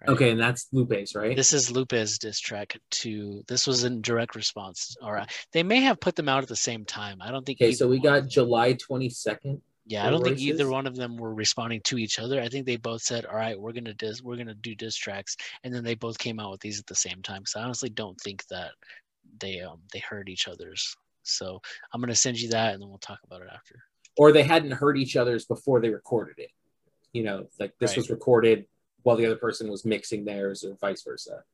Right? 0.00 0.10
okay 0.10 0.30
and 0.30 0.40
that's 0.40 0.68
lupe's 0.72 1.14
right? 1.14 1.34
This 1.36 1.52
is 1.52 1.70
lupe's 1.70 2.18
diss 2.18 2.38
track 2.38 2.78
to 3.02 3.42
this 3.48 3.66
was 3.66 3.84
in 3.84 4.02
direct 4.02 4.34
response 4.34 4.96
or 5.02 5.18
uh, 5.18 5.26
they 5.52 5.62
may 5.62 5.80
have 5.80 6.00
put 6.00 6.16
them 6.16 6.28
out 6.28 6.42
at 6.42 6.48
the 6.48 6.56
same 6.56 6.84
time. 6.84 7.18
I 7.20 7.30
don't 7.30 7.44
think 7.46 7.60
okay 7.60 7.72
so 7.72 7.88
we 7.88 7.98
got 8.00 8.28
july 8.28 8.74
22nd 8.74 9.60
Yeah, 9.88 10.04
I 10.06 10.10
don't 10.10 10.22
think 10.24 10.40
either 10.40 10.68
one 10.68 10.86
of 10.88 10.96
them 10.96 11.16
were 11.16 11.32
responding 11.32 11.80
to 11.84 11.96
each 11.98 12.18
other. 12.18 12.40
I 12.40 12.48
think 12.48 12.66
they 12.66 12.76
both 12.76 13.02
said, 13.02 13.24
"All 13.24 13.36
right, 13.36 13.58
we're 13.58 13.72
gonna 13.72 13.94
dis, 13.94 14.20
we're 14.22 14.36
gonna 14.36 14.54
do 14.54 14.74
diss 14.74 14.96
tracks," 14.96 15.36
and 15.62 15.72
then 15.72 15.84
they 15.84 15.94
both 15.94 16.18
came 16.18 16.40
out 16.40 16.50
with 16.50 16.60
these 16.60 16.80
at 16.80 16.86
the 16.86 16.94
same 16.96 17.22
time. 17.22 17.46
So 17.46 17.60
I 17.60 17.62
honestly 17.64 17.88
don't 17.90 18.20
think 18.20 18.44
that 18.48 18.72
they 19.40 19.60
um 19.60 19.80
they 19.92 20.00
heard 20.00 20.28
each 20.28 20.48
other's. 20.48 20.96
So 21.22 21.60
I'm 21.92 22.00
gonna 22.00 22.16
send 22.16 22.38
you 22.40 22.48
that, 22.50 22.72
and 22.74 22.82
then 22.82 22.88
we'll 22.88 22.98
talk 22.98 23.20
about 23.24 23.42
it 23.42 23.48
after. 23.52 23.84
or 24.18 24.32
they 24.32 24.42
hadn't 24.42 24.70
heard 24.72 24.96
each 24.98 25.14
other's 25.16 25.44
before 25.44 25.78
they 25.80 25.90
recorded 25.90 26.38
it 26.38 26.50
you 27.12 27.22
know 27.22 27.46
like 27.60 27.72
this 27.78 27.90
Right. 27.90 27.96
was 27.98 28.08
recorded 28.10 28.66
while 29.02 29.14
the 29.16 29.26
other 29.26 29.36
person 29.36 29.68
was 29.70 29.84
mixing 29.84 30.24
theirs 30.24 30.64
or 30.64 30.74
vice 30.80 31.02
versa 31.02 31.44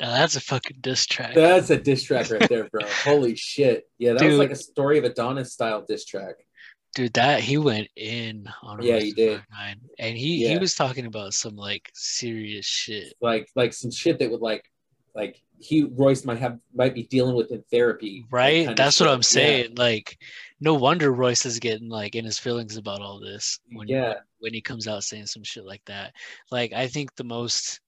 Now, 0.00 0.10
that's 0.12 0.34
a 0.36 0.40
fucking 0.40 0.78
diss 0.80 1.06
track. 1.06 1.34
That's 1.34 1.70
a 1.70 1.78
diss 1.78 2.02
track 2.02 2.30
right 2.30 2.48
there, 2.48 2.68
bro. 2.68 2.82
Holy 3.04 3.36
shit. 3.36 3.88
Yeah, 3.98 4.14
that 4.14 4.24
was 4.24 4.38
like 4.38 4.50
a 4.50 4.56
story 4.56 4.98
of 4.98 5.04
Adidon 5.04 5.46
style 5.46 5.84
diss 5.86 6.04
track. 6.04 6.34
Dude, 6.94 7.12
that 7.14 7.40
he 7.40 7.56
went 7.56 7.88
in 7.96 8.48
on 8.62 8.82
Yeah, 8.82 8.98
he 8.98 9.12
did. 9.12 9.40
5'9", 9.60 9.74
and 9.98 10.18
he 10.18 10.48
he 10.48 10.58
was 10.58 10.74
talking 10.74 11.06
about 11.06 11.34
some 11.34 11.54
like 11.54 11.90
serious 11.94 12.66
shit. 12.66 13.14
Like 13.20 13.48
like 13.54 13.72
some 13.72 13.90
shit 13.92 14.18
that 14.18 14.30
would 14.30 14.40
like 14.40 14.64
like 15.14 15.40
he 15.58 15.84
Royce 15.84 16.24
might 16.24 16.38
have 16.38 16.58
might 16.74 16.94
be 16.94 17.04
dealing 17.04 17.36
with 17.36 17.52
in 17.52 17.62
therapy. 17.70 18.24
Right? 18.30 18.74
That's 18.76 18.98
what 18.98 19.06
shit. 19.06 19.14
I'm 19.14 19.22
saying. 19.22 19.74
Like, 19.76 20.18
no 20.60 20.74
wonder 20.74 21.12
Royce 21.12 21.46
is 21.46 21.58
getting 21.58 21.88
like 21.88 22.14
in 22.16 22.24
his 22.24 22.38
feelings 22.38 22.76
about 22.76 23.00
all 23.00 23.20
this. 23.20 23.60
When, 23.72 23.86
Yeah. 23.86 24.14
when 24.38 24.54
he 24.54 24.60
comes 24.60 24.88
out 24.88 25.04
saying 25.04 25.26
some 25.26 25.44
shit 25.44 25.64
like 25.64 25.82
that. 25.86 26.12
Like 26.50 26.72
I 26.72 26.86
think 26.88 27.14
the 27.14 27.24
most 27.24 27.80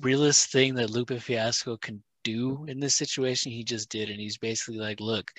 realist 0.00 0.50
thing 0.50 0.74
that 0.74 0.90
Lupe 0.90 1.18
Fiasco 1.20 1.76
can 1.76 2.02
do 2.24 2.64
in 2.68 2.80
this 2.80 2.94
situation, 2.94 3.52
he 3.52 3.62
just 3.62 3.90
did, 3.90 4.08
and 4.10 4.18
he's 4.18 4.38
basically 4.38 4.78
like, 4.78 4.98
"Look, 4.98 5.30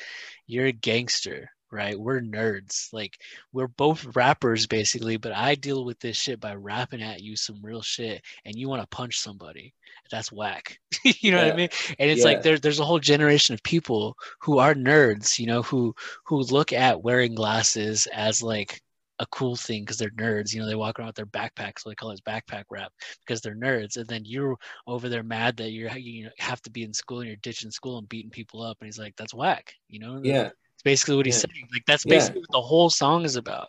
you're 0.48 0.68
a 0.68 0.72
gangster, 0.72 1.50
right? 1.75 2.00
We're 2.00 2.22
nerds. 2.22 2.88
Like 2.94 3.20
we're 3.53 3.67
both 3.67 4.15
rappers, 4.15 4.67
basically, 4.67 5.17
but 5.17 5.34
I 5.34 5.55
deal 5.55 5.86
with 5.86 6.00
this 6.00 6.17
shit 6.17 6.39
by 6.39 6.55
rapping 6.55 7.01
at 7.03 7.22
you 7.22 7.36
some 7.36 7.60
real 7.63 7.82
shit, 7.82 8.24
and 8.46 8.55
you 8.55 8.70
want 8.70 8.82
to 8.82 8.88
punch 8.88 9.20
somebody. 9.20 9.74
That's 10.12 10.32
whack. 10.32 10.79
you 11.03 11.32
know 11.32 11.38
what 11.39 11.48
I 11.48 11.51
mean? 11.51 11.70
And 12.00 12.10
it's 12.10 12.24
Yeah. 12.24 12.25
like 12.25 12.41
there, 12.41 12.58
there's 12.60 12.79
a 12.79 12.86
whole 12.86 13.00
generation 13.00 13.53
of 13.53 13.63
people 13.63 14.17
who 14.41 14.60
are 14.60 14.74
nerds, 14.74 15.39
you 15.39 15.48
know, 15.48 15.62
who 15.63 15.94
who 16.25 16.38
look 16.41 16.74
at 16.74 17.03
wearing 17.03 17.36
glasses 17.36 18.08
as 18.13 18.41
like 18.44 18.82
a 19.20 19.25
cool 19.27 19.55
thing 19.55 19.84
because 19.84 19.98
they're 19.98 20.10
nerds. 20.12 20.53
You 20.53 20.62
know, 20.62 20.67
they 20.67 20.75
walk 20.75 21.00
around 21.00 21.08
with 21.08 21.15
their 21.15 21.25
backpacks, 21.25 21.79
so 21.79 21.89
they 21.89 21.96
call 21.96 22.12
it 22.12 22.22
backpack 22.27 22.65
rap 22.70 22.91
because 23.25 23.41
they're 23.41 23.55
nerds. 23.55 23.98
And 23.98 24.08
then 24.08 24.24
you're 24.25 24.58
over 24.88 25.10
there 25.10 25.24
mad 25.24 25.58
that 25.58 25.72
you're 25.72 25.91
you 25.98 26.29
have 26.39 26.62
to 26.63 26.70
be 26.72 26.84
in 26.84 26.94
school 26.94 27.20
and 27.20 27.27
you're 27.27 27.38
ditching 27.38 27.72
school 27.72 27.98
and 27.98 28.10
beating 28.10 28.32
people 28.32 28.62
up. 28.62 28.77
And 28.82 28.88
he's 28.88 29.00
like, 29.00 29.15
"That's 29.17 29.34
whack." 29.34 29.74
You 29.88 30.00
know? 30.00 30.22
Yeah. 30.24 30.51
Basically 30.86 31.18
what 31.18 31.25
he's 31.25 31.36
Yeah. 31.44 31.51
saying. 31.54 31.68
Like 31.74 31.84
that's 31.86 32.06
Yeah. 32.06 32.12
basically 32.12 32.42
what 32.42 32.51
the 32.51 32.62
whole 32.62 32.89
song 32.89 33.25
is 33.25 33.36
about. 33.36 33.68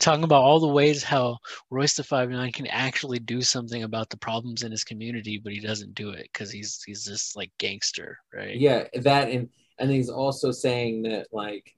Talking 0.00 0.24
about 0.24 0.42
all 0.42 0.60
the 0.60 0.66
ways 0.66 1.02
how 1.04 1.38
Royce 1.70 1.94
da 1.94 2.02
Five 2.02 2.30
Nine 2.30 2.52
can 2.52 2.66
actually 2.66 3.18
do 3.18 3.42
something 3.42 3.82
about 3.82 4.08
the 4.10 4.16
problems 4.16 4.62
in 4.62 4.70
his 4.70 4.82
community, 4.82 5.38
but 5.38 5.52
he 5.52 5.60
doesn't 5.60 5.94
do 5.94 6.10
it 6.10 6.28
because 6.32 6.50
he's 6.50 6.82
he's 6.84 7.04
just 7.04 7.36
like 7.36 7.50
gangster, 7.58 8.18
right? 8.34 8.56
Yeah, 8.56 8.88
that 8.94 9.28
and 9.30 9.48
and 9.78 9.90
he's 9.90 10.08
also 10.10 10.50
saying 10.52 11.02
that 11.02 11.28
like 11.32 11.74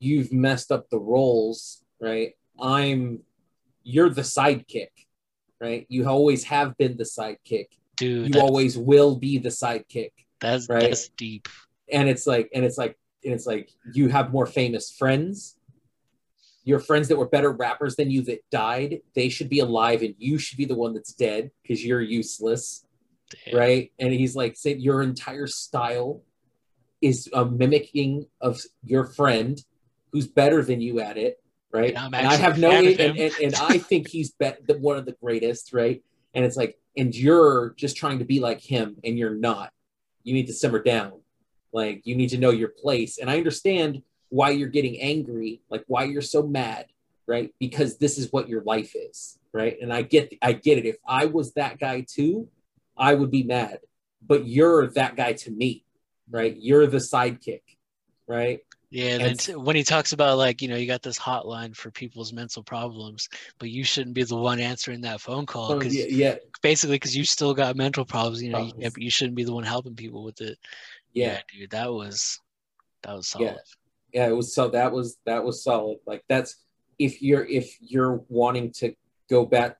you've 0.00 0.32
messed 0.32 0.70
up 0.72 0.88
the 0.90 0.98
roles, 1.00 1.82
right? 2.00 2.34
I'm 2.60 3.22
you're 3.84 4.10
the 4.10 4.22
sidekick, 4.22 4.90
right? 5.60 5.86
You 5.88 6.06
always 6.08 6.44
have 6.44 6.76
been 6.76 6.96
the 6.96 7.04
sidekick. 7.04 7.68
Dude, 7.96 8.34
You 8.34 8.40
always 8.40 8.76
will 8.76 9.16
be 9.16 9.38
the 9.38 9.48
sidekick. 9.48 10.10
that's 10.40 10.68
right? 10.68 10.82
that's 10.90 11.08
deep. 11.10 11.48
and 11.90 12.08
it's 12.08 12.26
like 12.26 12.50
and 12.52 12.64
it's 12.64 12.76
like 12.78 12.98
and 13.24 13.34
it's 13.34 13.46
like 13.46 13.70
you 13.92 14.08
have 14.08 14.32
more 14.32 14.46
famous 14.46 14.90
friends. 14.90 15.56
Your 16.64 16.80
friends 16.80 17.08
that 17.08 17.16
were 17.16 17.28
better 17.28 17.50
rappers 17.50 17.96
than 17.96 18.10
you 18.10 18.22
that 18.22 18.44
died 18.50 19.00
they 19.14 19.28
should 19.30 19.48
be 19.48 19.60
alive 19.60 20.02
and 20.02 20.14
you 20.18 20.38
should 20.38 20.58
be 20.58 20.66
the 20.66 20.74
one 20.74 20.92
that's 20.92 21.14
dead 21.14 21.50
because 21.62 21.84
you're 21.84 22.02
useless 22.02 22.84
Damn. 23.46 23.58
right? 23.58 23.92
And 23.98 24.12
he's 24.12 24.36
like 24.36 24.56
say 24.56 24.74
your 24.74 25.02
entire 25.02 25.46
style 25.46 26.22
is 27.00 27.28
a 27.32 27.44
mimicking 27.44 28.26
of 28.40 28.60
your 28.84 29.04
friend 29.04 29.62
who's 30.12 30.26
better 30.26 30.62
than 30.62 30.80
you 30.80 31.00
at 31.00 31.16
it 31.16 31.38
right? 31.72 31.94
And 31.94 32.14
and 32.14 32.26
i 32.26 32.34
have 32.34 32.58
no 32.58 32.70
and, 32.70 32.98
and, 32.98 33.34
and 33.42 33.54
i 33.54 33.76
think 33.76 34.08
he's 34.08 34.30
be- 34.32 34.52
the, 34.66 34.78
one 34.78 34.96
of 34.96 35.06
the 35.06 35.16
greatest 35.22 35.72
right? 35.72 36.02
And 36.34 36.44
it's 36.44 36.56
like 36.56 36.78
and 36.98 37.14
you're 37.14 37.74
just 37.76 37.96
trying 37.96 38.18
to 38.18 38.24
be 38.24 38.40
like 38.40 38.60
him 38.60 38.96
and 39.04 39.16
you're 39.16 39.34
not. 39.34 39.72
You 40.24 40.34
need 40.34 40.48
to 40.48 40.52
simmer 40.52 40.82
down 40.82 41.20
Like 41.72 42.02
you 42.04 42.14
need 42.16 42.30
to 42.30 42.38
know 42.38 42.50
your 42.50 42.68
place. 42.68 43.18
And 43.18 43.30
I 43.30 43.36
understand 43.36 44.02
why 44.30 44.50
you're 44.50 44.68
getting 44.68 45.00
angry, 45.00 45.60
like 45.70 45.84
why 45.86 46.04
you're 46.04 46.22
so 46.22 46.42
mad, 46.42 46.86
right? 47.26 47.52
Because 47.58 47.98
this 47.98 48.18
is 48.18 48.32
what 48.32 48.48
your 48.48 48.62
life 48.62 48.94
is, 48.94 49.38
right? 49.52 49.76
And 49.80 49.92
I 49.92 50.02
get 50.02 50.32
I 50.42 50.52
get 50.52 50.78
it. 50.78 50.86
If 50.86 50.96
I 51.06 51.26
was 51.26 51.52
that 51.54 51.78
guy 51.78 52.04
too, 52.08 52.48
I 52.96 53.14
would 53.14 53.30
be 53.30 53.42
mad. 53.42 53.80
But 54.26 54.46
you're 54.46 54.88
that 54.88 55.16
guy 55.16 55.34
to 55.34 55.50
me, 55.50 55.84
right? 56.30 56.56
You're 56.58 56.86
the 56.86 56.98
sidekick, 56.98 57.62
right? 58.26 58.60
Yeah, 58.90 59.18
and 59.20 59.38
t- 59.38 59.54
when 59.54 59.76
he 59.76 59.84
talks 59.84 60.12
about 60.12 60.38
like, 60.38 60.62
you 60.62 60.68
know, 60.68 60.76
you 60.76 60.86
got 60.86 61.02
this 61.02 61.18
hotline 61.18 61.76
for 61.76 61.90
people's 61.90 62.32
mental 62.32 62.62
problems, 62.62 63.28
but 63.58 63.68
you 63.68 63.84
shouldn't 63.84 64.14
be 64.14 64.22
the 64.22 64.36
one 64.36 64.60
answering 64.60 65.02
that 65.02 65.20
phone 65.20 65.44
call 65.44 65.72
oh, 65.72 65.78
because 65.78 65.94
yeah, 65.94 66.06
yeah, 66.08 66.34
basically 66.62 66.96
because 66.96 67.14
you 67.14 67.24
still 67.24 67.52
got 67.52 67.76
mental 67.76 68.06
problems, 68.06 68.42
you 68.42 68.50
know, 68.50 68.72
you, 68.78 68.90
you 68.96 69.10
shouldn't 69.10 69.36
be 69.36 69.44
the 69.44 69.52
one 69.52 69.64
helping 69.64 69.94
people 69.94 70.24
with 70.24 70.40
it. 70.40 70.58
Yeah, 71.12 71.40
dude, 71.52 71.70
that 71.70 71.92
was 71.92 72.40
that 73.02 73.14
was 73.14 73.28
solid. 73.28 73.58
Yeah. 74.12 74.22
yeah 74.22 74.28
it 74.28 74.36
was 74.36 74.54
so 74.54 74.68
that 74.68 74.92
was 74.92 75.18
that 75.26 75.44
was 75.44 75.62
solid 75.62 75.98
like 76.06 76.24
that's 76.28 76.56
if 76.98 77.22
you're 77.22 77.44
if 77.44 77.76
you're 77.80 78.22
wanting 78.28 78.72
to 78.72 78.94
go 79.30 79.44
back 79.44 79.78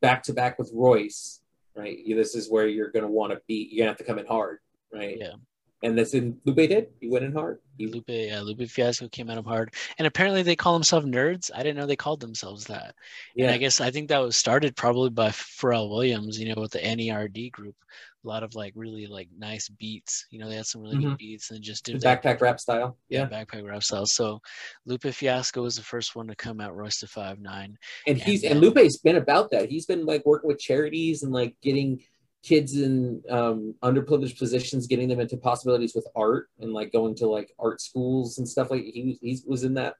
back 0.00 0.22
to 0.24 0.32
back 0.32 0.58
with 0.58 0.70
royce 0.74 1.40
right 1.74 1.98
you, 1.98 2.16
this 2.16 2.34
is 2.34 2.50
where 2.50 2.66
you're 2.66 2.90
going 2.90 3.04
to 3.04 3.10
want 3.10 3.32
to 3.32 3.40
be 3.46 3.68
you're 3.70 3.84
going 3.84 3.86
to 3.86 3.90
have 3.90 3.98
to 3.98 4.04
come 4.04 4.18
in 4.18 4.26
hard 4.26 4.58
right 4.92 5.16
Yeah. 5.18 5.34
And 5.82 5.96
that's 5.96 6.14
in 6.14 6.38
lupe 6.44 6.56
did 6.56 6.88
he 7.00 7.08
went 7.08 7.24
in 7.24 7.32
hard 7.32 7.60
he, 7.80 7.86
Lupe, 7.86 8.04
yeah, 8.08 8.42
Lupe 8.42 8.68
Fiasco 8.68 9.08
came 9.08 9.30
at 9.30 9.38
him 9.38 9.44
hard, 9.44 9.74
and 9.98 10.06
apparently 10.06 10.42
they 10.42 10.54
call 10.54 10.74
themselves 10.74 11.06
nerds. 11.06 11.50
I 11.54 11.62
didn't 11.62 11.78
know 11.78 11.86
they 11.86 11.96
called 11.96 12.20
themselves 12.20 12.66
that. 12.66 12.94
And 13.36 13.46
yeah 13.46 13.52
I 13.52 13.56
guess 13.56 13.80
I 13.80 13.90
think 13.90 14.08
that 14.08 14.18
was 14.18 14.36
started 14.36 14.76
probably 14.76 15.10
by 15.10 15.30
Pharrell 15.30 15.88
Williams, 15.88 16.38
you 16.38 16.54
know, 16.54 16.60
with 16.60 16.72
the 16.72 16.80
NERD 16.80 17.50
group. 17.50 17.76
A 18.22 18.28
lot 18.28 18.42
of 18.42 18.54
like 18.54 18.74
really 18.76 19.06
like 19.06 19.30
nice 19.38 19.70
beats. 19.70 20.26
You 20.28 20.40
know, 20.40 20.50
they 20.50 20.56
had 20.56 20.66
some 20.66 20.82
really 20.82 20.96
good 20.96 21.06
mm-hmm. 21.06 21.14
beats 21.14 21.50
and 21.50 21.62
just 21.62 21.86
did 21.86 22.02
that 22.02 22.22
backpack 22.22 22.42
rap 22.42 22.60
style 22.60 22.98
yeah, 23.08 23.26
yeah 23.30 23.44
backpack 23.44 23.66
rap 23.66 23.82
style. 23.82 24.04
So 24.04 24.42
Lupe 24.84 25.04
Fiasco 25.04 25.62
was 25.62 25.76
the 25.76 25.82
first 25.82 26.14
one 26.14 26.26
to 26.26 26.36
come 26.36 26.60
out 26.60 26.76
royce 26.76 27.00
da 27.00 27.06
five 27.06 27.40
nine. 27.40 27.78
and 28.06 28.18
he's 28.18 28.44
And 28.44 28.52
and 28.52 28.60
lupe's 28.60 28.98
been 28.98 29.16
about 29.16 29.52
that 29.52 29.70
he's 29.70 29.86
been 29.86 30.04
like 30.04 30.26
working 30.26 30.48
with 30.48 30.58
charities 30.58 31.22
and 31.22 31.32
like 31.32 31.56
getting 31.62 32.02
kids 32.42 32.76
in 32.76 33.22
um, 33.28 33.74
underprivileged 33.82 34.38
positions 34.38 34.86
getting 34.86 35.08
them 35.08 35.20
into 35.20 35.36
possibilities 35.36 35.94
with 35.94 36.06
art 36.16 36.48
and 36.60 36.72
like 36.72 36.92
going 36.92 37.14
to 37.14 37.26
like 37.26 37.52
art 37.58 37.80
schools 37.80 38.38
and 38.38 38.48
stuff 38.48 38.70
like 38.70 38.82
he, 38.82 39.18
he 39.20 39.38
was 39.46 39.64
in 39.64 39.74
that 39.74 39.94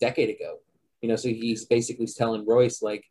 decade 0.00 0.28
ago 0.28 0.58
you 1.00 1.08
know 1.08 1.16
so 1.16 1.28
he's 1.28 1.64
basically 1.64 2.06
telling 2.06 2.44
royce 2.46 2.82
like 2.82 3.04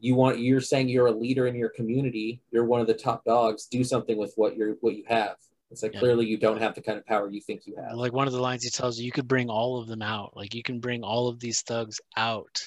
you 0.00 0.14
want 0.14 0.38
you're 0.38 0.60
saying 0.60 0.88
you're 0.88 1.06
a 1.06 1.12
leader 1.12 1.46
in 1.46 1.54
your 1.54 1.70
community 1.70 2.42
you're 2.50 2.64
one 2.64 2.80
of 2.80 2.86
the 2.86 2.94
top 2.94 3.24
dogs 3.24 3.66
do 3.66 3.82
something 3.82 4.18
with 4.18 4.32
what 4.36 4.56
you're 4.56 4.74
what 4.80 4.94
you 4.94 5.04
have 5.08 5.36
it's 5.70 5.82
like 5.82 5.94
Yeah. 5.94 6.00
clearly 6.00 6.26
you 6.26 6.36
don't 6.36 6.60
have 6.60 6.74
the 6.74 6.82
kind 6.82 6.98
of 6.98 7.06
power 7.06 7.30
you 7.30 7.40
think 7.40 7.66
you 7.66 7.76
have 7.76 7.94
Like 7.94 8.12
one 8.12 8.26
of 8.26 8.32
the 8.32 8.40
lines 8.40 8.64
he 8.64 8.70
tells 8.70 8.98
you, 8.98 9.06
you 9.06 9.12
could 9.12 9.28
bring 9.28 9.48
all 9.48 9.78
of 9.80 9.86
them 9.86 10.02
out. 10.02 10.34
Like 10.34 10.54
you 10.54 10.62
can 10.62 10.80
bring 10.80 11.02
all 11.02 11.28
of 11.28 11.38
these 11.40 11.60
thugs 11.60 12.00
out, 12.16 12.58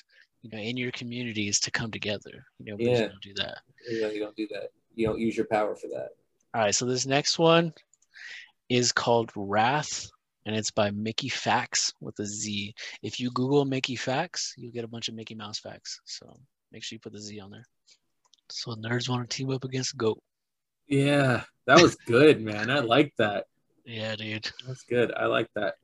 you 0.43 0.51
know, 0.51 0.59
in 0.59 0.77
your 0.77 0.91
communities 0.91 1.59
to 1.61 1.71
come 1.71 1.89
together. 1.89 2.45
You 2.59 2.65
know, 2.65 2.77
but 2.77 2.85
you 2.85 2.91
Yeah. 2.91 3.07
don't 3.07 3.21
do 3.21 3.33
that. 3.37 3.57
Yeah, 3.89 4.09
you 4.09 4.19
don't 4.19 4.35
do 4.35 4.47
that 4.51 4.69
you 4.95 5.07
don't 5.07 5.19
use 5.19 5.35
your 5.37 5.47
power 5.47 5.75
for 5.75 5.87
that 5.87 6.09
All 6.53 6.61
right, 6.61 6.75
so 6.75 6.85
this 6.85 7.05
next 7.05 7.39
one 7.39 7.73
is 8.69 8.91
called 8.91 9.31
Wrath, 9.35 10.09
and 10.45 10.55
it's 10.55 10.71
by 10.71 10.91
Mickey 10.91 11.29
Facts 11.29 11.93
with 11.99 12.17
a 12.19 12.25
Z. 12.25 12.73
If 13.03 13.19
you 13.19 13.29
Google 13.31 13.65
Mickey 13.65 13.95
Facts, 13.95 14.53
you'll 14.57 14.71
get 14.71 14.83
a 14.85 14.87
bunch 14.87 15.09
of 15.09 15.15
Mickey 15.15 15.35
Mouse 15.35 15.59
facts. 15.59 15.99
So 16.05 16.37
make 16.71 16.83
sure 16.83 16.95
you 16.95 16.99
put 16.99 17.11
the 17.13 17.19
Z 17.19 17.39
on 17.41 17.51
there. 17.51 17.65
So 18.49 18.71
nerds 18.75 19.09
want 19.09 19.29
to 19.29 19.35
team 19.37 19.49
up 19.51 19.63
against 19.63 19.97
Goat. 19.97 20.19
yeah 20.87 21.43
that 21.67 21.81
was 21.81 21.95
good 22.07 22.41
man 22.41 22.69
i 22.69 22.79
like 22.79 23.13
that 23.17 23.45
Yeah, 23.85 24.15
dude. 24.15 24.49
That's 24.67 24.83
good. 24.83 25.11
I 25.13 25.25
like 25.25 25.49
that. 25.55 25.75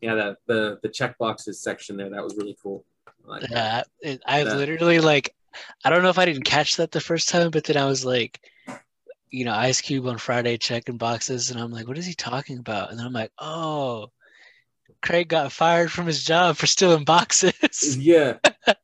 Yeah, 0.00 0.14
that 0.14 0.36
the 0.46 0.78
the 0.82 0.88
check 0.88 1.16
boxes 1.18 1.62
section 1.62 1.96
there 1.96 2.10
that 2.10 2.22
was 2.24 2.34
really 2.36 2.56
cool. 2.62 2.84
I 3.06 3.30
like 3.30 3.42
that. 3.42 3.50
Yeah, 4.02 4.10
it, 4.12 4.22
I 4.26 4.44
That- 4.44 4.56
literally 4.56 5.00
like, 5.00 5.34
I 5.84 5.90
don't 5.90 6.02
know 6.02 6.10
if 6.10 6.18
I 6.18 6.24
didn't 6.24 6.44
catch 6.44 6.76
that 6.76 6.92
the 6.92 7.00
first 7.00 7.28
time, 7.28 7.50
but 7.50 7.64
then 7.64 7.76
I 7.76 7.86
was 7.86 8.04
like, 8.04 8.40
you 9.30 9.44
know, 9.44 9.54
Ice 9.54 9.80
Cube 9.80 10.06
on 10.06 10.18
Friday 10.18 10.56
checking 10.56 10.96
boxes, 10.96 11.50
and 11.50 11.60
I'm 11.60 11.72
like, 11.72 11.88
what 11.88 11.98
is 11.98 12.06
he 12.06 12.14
talking 12.14 12.58
about? 12.58 12.90
And 12.90 12.98
then 12.98 13.06
I'm 13.06 13.12
like, 13.12 13.32
oh, 13.38 14.10
Craig 15.02 15.28
got 15.28 15.52
fired 15.52 15.90
from 15.90 16.06
his 16.06 16.24
job 16.24 16.56
for 16.56 16.66
stealing 16.66 17.04
boxes. 17.04 17.96
Yeah, 17.98 18.38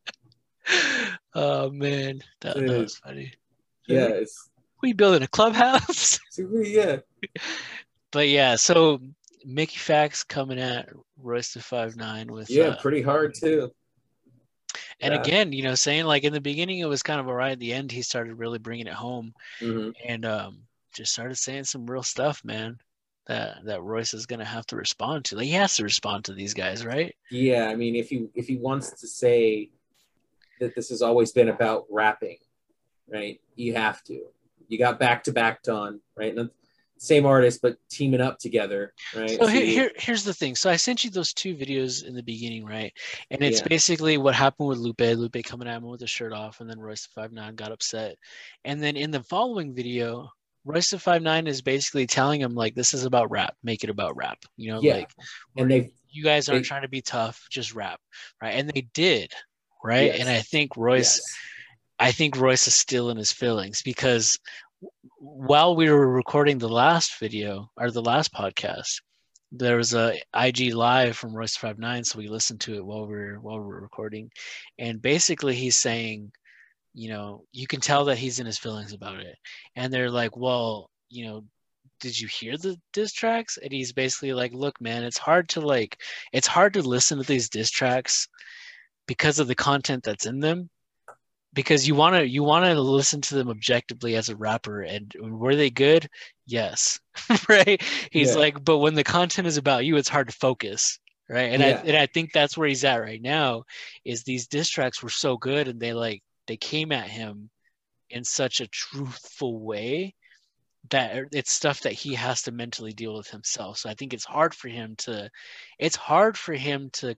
oh 1.34 1.70
man, 1.70 2.22
that, 2.40 2.56
that 2.56 2.68
was 2.68 2.96
funny. 2.96 3.32
yeah, 3.86 4.06
it's 4.08 4.48
We 4.82 4.92
building 4.92 5.22
a 5.22 5.28
clubhouse. 5.28 6.18
yeah, 6.38 6.98
but 8.10 8.28
yeah, 8.28 8.56
so 8.56 9.00
Mickey 9.44 9.78
Factz 9.78 10.26
coming 10.26 10.58
at 10.60 10.88
Royce 11.16 11.54
da 11.54 11.60
five 11.60 11.96
nine 11.96 12.32
with 12.32 12.50
yeah, 12.50 12.68
uh, 12.68 12.80
pretty 12.80 13.02
hard 13.02 13.34
too. 13.34 13.72
And 15.02 15.12
Yeah. 15.14 15.20
again, 15.20 15.52
you 15.52 15.62
know, 15.62 15.74
saying 15.74 16.04
like 16.06 16.24
in 16.24 16.32
the 16.32 16.40
beginning 16.40 16.78
it 16.78 16.88
was 16.88 17.02
kind 17.02 17.20
of 17.20 17.26
alright. 17.28 17.52
At 17.52 17.58
the 17.60 17.72
end, 17.72 17.92
he 17.92 18.02
started 18.02 18.34
really 18.34 18.58
bringing 18.58 18.86
it 18.86 18.94
home. 18.94 19.34
Mhm. 19.60 19.94
and 20.06 20.24
um, 20.24 20.62
just 20.94 21.12
started 21.12 21.36
saying 21.36 21.64
some 21.64 21.86
real 21.86 22.02
stuff, 22.02 22.44
man. 22.44 22.78
That 23.26 23.64
that 23.64 23.82
Royce 23.82 24.14
is 24.14 24.26
gonna 24.26 24.44
have 24.44 24.66
to 24.66 24.76
respond 24.76 25.24
to. 25.26 25.36
Like 25.36 25.46
he 25.46 25.52
has 25.52 25.76
to 25.76 25.84
respond 25.84 26.24
to 26.24 26.32
these 26.32 26.54
guys, 26.54 26.84
right? 26.84 27.14
Yeah, 27.30 27.66
I 27.68 27.76
mean, 27.76 27.94
if 27.94 28.08
he 28.08 28.28
if 28.34 28.48
he 28.48 28.56
wants 28.56 29.00
to 29.00 29.06
say 29.06 29.70
that 30.60 30.74
this 30.74 30.88
has 30.90 31.02
always 31.02 31.30
been 31.32 31.48
about 31.48 31.86
rapping, 31.90 32.38
right? 33.08 33.40
You 33.54 33.74
have 33.74 34.02
to. 34.04 34.24
You 34.68 34.78
got 34.78 34.98
back 34.98 35.22
to 35.24 35.32
back 35.32 35.62
done, 35.62 36.00
right? 36.16 36.36
And 36.36 36.50
same 37.02 37.26
artist, 37.26 37.60
but 37.62 37.76
teaming 37.90 38.20
up 38.20 38.38
together, 38.38 38.94
right? 39.16 39.30
So 39.30 39.46
here, 39.46 39.66
here, 39.66 39.90
here's 39.96 40.22
the 40.22 40.32
thing. 40.32 40.54
So 40.54 40.70
I 40.70 40.76
sent 40.76 41.02
you 41.04 41.10
those 41.10 41.32
two 41.34 41.56
videos 41.56 42.04
in 42.04 42.14
the 42.14 42.22
beginning, 42.22 42.64
right? 42.64 42.92
And 43.30 43.42
it's 43.42 43.60
Yeah. 43.60 43.68
basically 43.68 44.18
what 44.18 44.34
happened 44.36 44.68
with 44.68 44.78
Lupe. 44.78 45.00
Lupe 45.00 45.44
coming 45.44 45.66
at 45.66 45.78
him 45.78 45.82
with 45.82 46.00
his 46.00 46.10
shirt 46.10 46.32
off, 46.32 46.60
and 46.60 46.70
then 46.70 46.78
Royce 46.78 47.06
Five 47.06 47.32
Nine 47.32 47.56
got 47.56 47.72
upset. 47.72 48.16
And 48.64 48.80
then 48.82 48.96
in 48.96 49.10
the 49.10 49.22
following 49.24 49.74
video, 49.74 50.30
Royce 50.64 50.92
Five 50.92 51.22
Nine 51.22 51.48
is 51.48 51.60
basically 51.60 52.06
telling 52.06 52.40
him 52.40 52.54
like, 52.54 52.76
"This 52.76 52.94
is 52.94 53.04
about 53.04 53.30
rap. 53.32 53.56
Make 53.64 53.82
it 53.82 53.90
about 53.90 54.16
rap." 54.16 54.38
You 54.56 54.72
know, 54.72 54.80
Yeah. 54.80 54.94
like 54.98 55.10
and 55.56 55.68
they 55.70 55.90
you 56.08 56.22
guys 56.22 56.48
aren't 56.48 56.62
they- 56.62 56.68
trying 56.68 56.82
to 56.82 56.88
be 56.88 57.02
tough, 57.02 57.46
just 57.50 57.74
rap, 57.74 57.98
right? 58.40 58.50
And 58.54 58.70
they 58.70 58.82
did, 58.94 59.32
right? 59.82 60.06
Yes. 60.12 60.20
And 60.20 60.28
I 60.28 60.40
think 60.42 60.76
Royce. 60.76 61.16
yes. 61.16 61.36
I 61.98 62.12
think 62.12 62.36
Royce 62.36 62.66
is 62.68 62.74
still 62.74 63.10
in 63.10 63.16
his 63.16 63.32
feelings 63.32 63.82
because 63.82 64.38
while 65.18 65.76
we 65.76 65.90
were 65.90 66.08
recording 66.08 66.58
the 66.58 66.68
last 66.68 67.18
video 67.18 67.70
or 67.76 67.90
the 67.90 68.02
last 68.02 68.32
podcast, 68.32 69.00
there 69.52 69.76
was 69.76 69.94
a 69.94 70.20
IG 70.34 70.74
live 70.74 71.16
from 71.16 71.34
Royce 71.34 71.56
Five 71.56 71.78
Nine, 71.78 72.04
so 72.04 72.18
we 72.18 72.28
listened 72.28 72.60
to 72.62 72.74
it 72.74 72.84
while 72.84 73.06
we 73.06 73.14
are 73.14 73.40
while 73.40 73.58
we 73.60 73.72
are 73.72 73.80
recording, 73.80 74.30
and 74.78 75.00
basically 75.02 75.54
he's 75.54 75.76
saying, 75.76 76.32
you 76.94 77.08
know, 77.10 77.44
you 77.52 77.66
can 77.66 77.80
tell 77.80 78.06
that 78.06 78.18
he's 78.18 78.40
in 78.40 78.46
his 78.46 78.58
feelings 78.58 78.92
about 78.92 79.20
it, 79.20 79.36
and 79.76 79.92
they're 79.92 80.10
like, 80.10 80.36
well, 80.36 80.90
you 81.10 81.26
know. 81.26 81.44
Did 82.00 82.18
you 82.18 82.26
hear 82.26 82.56
the 82.56 82.76
diss 82.92 83.12
tracks? 83.12 83.58
And 83.62 83.72
he's 83.72 83.92
basically 83.92 84.32
like, 84.32 84.52
look, 84.52 84.80
man, 84.80 85.04
it's 85.04 85.18
hard 85.18 85.48
to 85.50 85.60
like, 85.60 86.00
it's 86.32 86.48
hard 86.48 86.74
to 86.74 86.82
listen 86.82 87.18
to 87.18 87.24
these 87.24 87.48
diss 87.48 87.70
tracks 87.70 88.26
because 89.06 89.38
of 89.38 89.46
the 89.46 89.54
content 89.54 90.02
that's 90.02 90.26
in 90.26 90.40
them 90.40 90.68
because 91.54 91.86
you 91.86 91.94
want 91.94 92.16
to 92.16 92.26
you 92.26 92.42
want 92.42 92.64
to 92.64 92.80
listen 92.80 93.20
to 93.22 93.34
them 93.34 93.48
objectively 93.48 94.16
as 94.16 94.28
a 94.28 94.36
rapper 94.36 94.82
and 94.82 95.14
were 95.20 95.56
they 95.56 95.70
good? 95.70 96.08
Yes. 96.46 96.98
Right? 97.48 97.82
He's 98.10 98.34
Yeah. 98.34 98.40
like 98.40 98.64
but 98.64 98.78
when 98.78 98.94
the 98.94 99.04
content 99.04 99.46
is 99.46 99.56
about 99.56 99.84
you 99.84 99.96
it's 99.96 100.08
hard 100.08 100.28
to 100.28 100.36
focus. 100.36 100.98
Right? 101.28 101.52
And 101.52 101.62
Yeah. 101.62 101.68
i 101.68 101.88
and 101.88 101.96
i 101.96 102.06
think 102.06 102.32
that's 102.32 102.56
where 102.56 102.68
he's 102.68 102.84
at 102.84 102.96
right 102.96 103.20
now 103.22 103.64
is 104.04 104.22
these 104.22 104.46
diss 104.48 104.68
tracks 104.68 105.02
were 105.02 105.10
so 105.10 105.36
good 105.36 105.68
and 105.68 105.80
they 105.80 105.92
like 105.94 106.22
they 106.46 106.56
came 106.56 106.92
at 106.92 107.08
him 107.08 107.50
in 108.10 108.24
such 108.24 108.60
a 108.60 108.66
truthful 108.68 109.58
way 109.60 110.14
that 110.90 111.16
er, 111.16 111.28
it's 111.32 111.52
stuff 111.52 111.80
that 111.82 111.92
he 111.92 112.14
has 112.14 112.42
to 112.42 112.50
mentally 112.52 112.92
deal 112.92 113.16
with 113.16 113.28
himself. 113.28 113.78
So 113.78 113.88
i 113.90 113.94
think 113.94 114.12
it's 114.12 114.24
hard 114.24 114.54
for 114.54 114.68
him 114.68 114.96
to 114.98 115.30
it's 115.78 115.96
hard 115.96 116.36
for 116.36 116.54
him 116.54 116.90
to 116.94 117.14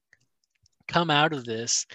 come 0.87 1.11
out 1.11 1.33
of 1.33 1.45
this 1.45 1.87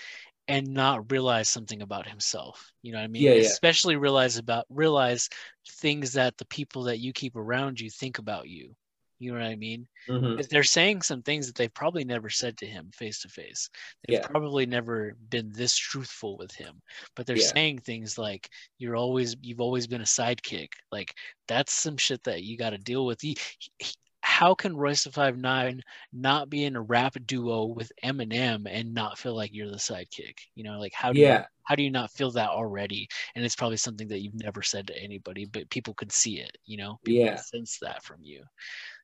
and 0.49 0.67
not 0.73 1.11
realize 1.11 1.47
something 1.47 1.81
about 1.81 2.07
himself. 2.07 2.73
You 2.81 2.91
know 2.91 2.97
what 2.99 3.05
I 3.05 3.07
mean? 3.07 3.23
Yeah, 3.23 3.33
yeah. 3.33 3.47
Especially 3.47 3.95
realize 3.95 4.37
about 4.37 4.65
realize 4.69 5.29
things 5.69 6.13
that 6.13 6.37
the 6.37 6.45
people 6.45 6.83
that 6.83 6.99
you 6.99 7.13
keep 7.13 7.35
around 7.35 7.79
you 7.79 7.89
think 7.89 8.17
about 8.17 8.49
you. 8.49 8.75
You 9.19 9.31
know 9.33 9.39
what 9.39 9.47
I 9.47 9.55
mean? 9.55 9.87
Mhm. 10.09 10.37
'Cause 10.37 10.47
They're 10.47 10.63
saying 10.63 11.01
some 11.01 11.21
things 11.21 11.47
that 11.47 11.55
they've 11.55 11.73
probably 11.73 12.05
never 12.05 12.29
said 12.29 12.57
to 12.59 12.65
him 12.65 12.89
face 12.93 13.21
to 13.21 13.29
face. 13.29 13.69
They've 14.07 14.19
Yeah. 14.19 14.27
probably 14.27 14.65
never 14.65 15.13
been 15.29 15.51
this 15.51 15.75
truthful 15.75 16.37
with 16.37 16.53
him. 16.55 16.81
But 17.15 17.25
they're 17.27 17.35
Yeah. 17.35 17.43
saying 17.53 17.79
things 17.79 18.17
like 18.17 18.49
you're 18.77 18.95
always 18.95 19.35
you've 19.41 19.61
always 19.61 19.87
been 19.87 20.01
a 20.01 20.05
sidekick. 20.05 20.69
Like 20.91 21.13
that's 21.47 21.73
some 21.73 21.97
shit 21.97 22.23
that 22.23 22.43
you 22.43 22.57
got 22.57 22.71
to 22.71 22.77
deal 22.77 23.05
with. 23.05 23.21
He, 23.21 23.37
he, 23.77 23.93
how 24.39 24.55
can 24.55 24.77
Royce 24.77 25.03
da 25.03 25.11
Five 25.11 25.37
Nine 25.37 25.81
not 26.13 26.49
be 26.49 26.63
in 26.63 26.77
a 26.77 26.81
rap 26.81 27.17
duo 27.25 27.65
with 27.65 27.91
Eminem 28.05 28.67
and 28.71 28.93
not 28.93 29.17
feel 29.17 29.35
like 29.35 29.53
you're 29.53 29.69
the 29.69 29.75
sidekick? 29.75 30.35
You 30.55 30.63
know, 30.63 30.79
like 30.79 30.93
how 30.93 31.11
do 31.11 31.19
Yeah. 31.19 31.39
you, 31.39 31.43
how 31.65 31.75
do 31.75 31.83
you 31.83 31.91
not 31.91 32.09
feel 32.11 32.31
that 32.31 32.49
already? 32.49 33.09
And 33.35 33.43
it's 33.43 33.57
probably 33.57 33.75
something 33.75 34.07
that 34.07 34.21
you've 34.21 34.41
never 34.41 34.61
said 34.61 34.87
to 34.87 34.97
anybody, 34.97 35.43
but 35.43 35.69
people 35.69 35.93
could 35.93 36.13
see 36.13 36.39
it. 36.39 36.57
You 36.63 36.77
know, 36.77 36.99
people 37.03 37.25
Yeah. 37.25 37.35
sense 37.35 37.79
that 37.81 38.01
from 38.01 38.21
you. 38.21 38.45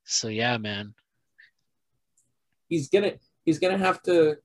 So 0.06 0.30
yeah, 0.30 0.58
man. 0.58 0.93
he's 2.69 2.88
gonna 2.88 3.15
he's 3.43 3.60
gonna 3.60 3.78
have 3.78 4.02
to. 4.04 4.38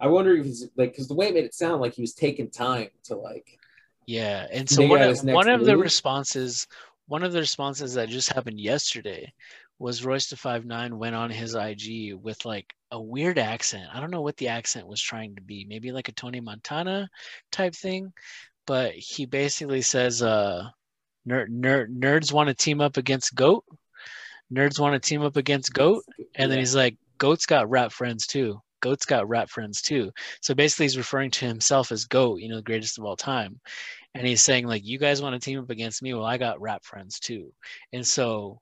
I 0.00 0.06
wonder 0.06 0.34
if 0.36 0.46
he's 0.46 0.70
like 0.74 0.92
because 0.92 1.08
the 1.08 1.14
way 1.16 1.28
it 1.28 1.34
made 1.34 1.44
it 1.44 1.52
sound 1.52 1.82
like 1.82 1.92
he 1.92 2.00
was 2.00 2.14
taking 2.14 2.48
time 2.48 2.88
to 3.04 3.14
like. 3.14 3.58
Yeah, 4.06 4.46
and 4.50 4.70
so 4.70 4.88
one 4.88 5.02
of, 5.02 5.22
one 5.22 5.50
of 5.50 5.66
the 5.66 5.76
responses, 5.76 6.66
one 7.08 7.22
of 7.22 7.32
the 7.34 7.40
responses 7.40 7.92
that 7.92 8.08
just 8.08 8.32
happened 8.32 8.58
yesterday, 8.58 9.30
was 9.78 10.04
Royce 10.04 10.28
da 10.28 10.36
Five 10.36 10.64
Nine 10.64 10.98
went 10.98 11.14
on 11.14 11.30
his 11.30 11.54
IG 11.54 12.14
with 12.14 12.44
like 12.44 12.74
a 12.90 13.00
weird 13.00 13.38
accent. 13.38 13.88
I 13.92 14.00
don't 14.00 14.10
know 14.10 14.22
what 14.22 14.36
the 14.36 14.48
accent 14.48 14.86
was 14.86 15.00
trying 15.00 15.36
to 15.36 15.42
be. 15.42 15.64
Maybe 15.68 15.92
like 15.92 16.08
a 16.08 16.12
Tony 16.12 16.40
Montana 16.40 17.08
type 17.52 17.74
thing, 17.74 18.12
but 18.66 18.92
he 18.94 19.26
basically 19.26 19.82
says, 19.82 20.22
"Uh, 20.22 20.68
nerd, 21.28 21.48
nerd, 21.48 21.96
nerds 21.96 22.32
want 22.32 22.48
to 22.48 22.54
team 22.54 22.80
up 22.80 22.96
against 22.96 23.34
Goat. 23.34 23.64
Nerds 24.52 24.80
want 24.80 25.00
to 25.00 25.08
team 25.08 25.22
up 25.22 25.36
against 25.36 25.72
Goat." 25.72 26.04
And 26.34 26.50
then 26.50 26.58
he's 26.58 26.74
like, 26.74 26.96
Goat's 27.18 27.46
got 27.46 27.68
rap 27.68 27.92
friends 27.92 28.26
too. 28.26 28.60
Goat's 28.80 29.04
got 29.06 29.28
rap 29.28 29.50
friends 29.50 29.82
too. 29.82 30.12
So 30.40 30.54
basically, 30.54 30.84
he's 30.84 30.96
referring 30.96 31.32
to 31.32 31.46
himself 31.46 31.92
as 31.92 32.04
Goat, 32.04 32.40
you 32.40 32.48
know, 32.48 32.56
the 32.56 32.62
greatest 32.62 32.98
of 32.98 33.04
all 33.04 33.16
time. 33.16 33.60
And 34.14 34.26
he's 34.26 34.42
saying, 34.42 34.66
like, 34.66 34.84
you 34.84 34.98
guys 34.98 35.20
want 35.20 35.34
to 35.34 35.44
team 35.44 35.58
up 35.58 35.70
against 35.70 36.02
me? 36.02 36.14
Well, 36.14 36.24
I 36.24 36.38
got 36.38 36.60
rap 36.60 36.84
friends 36.84 37.18
too. 37.18 37.52
And 37.92 38.06
so 38.06 38.60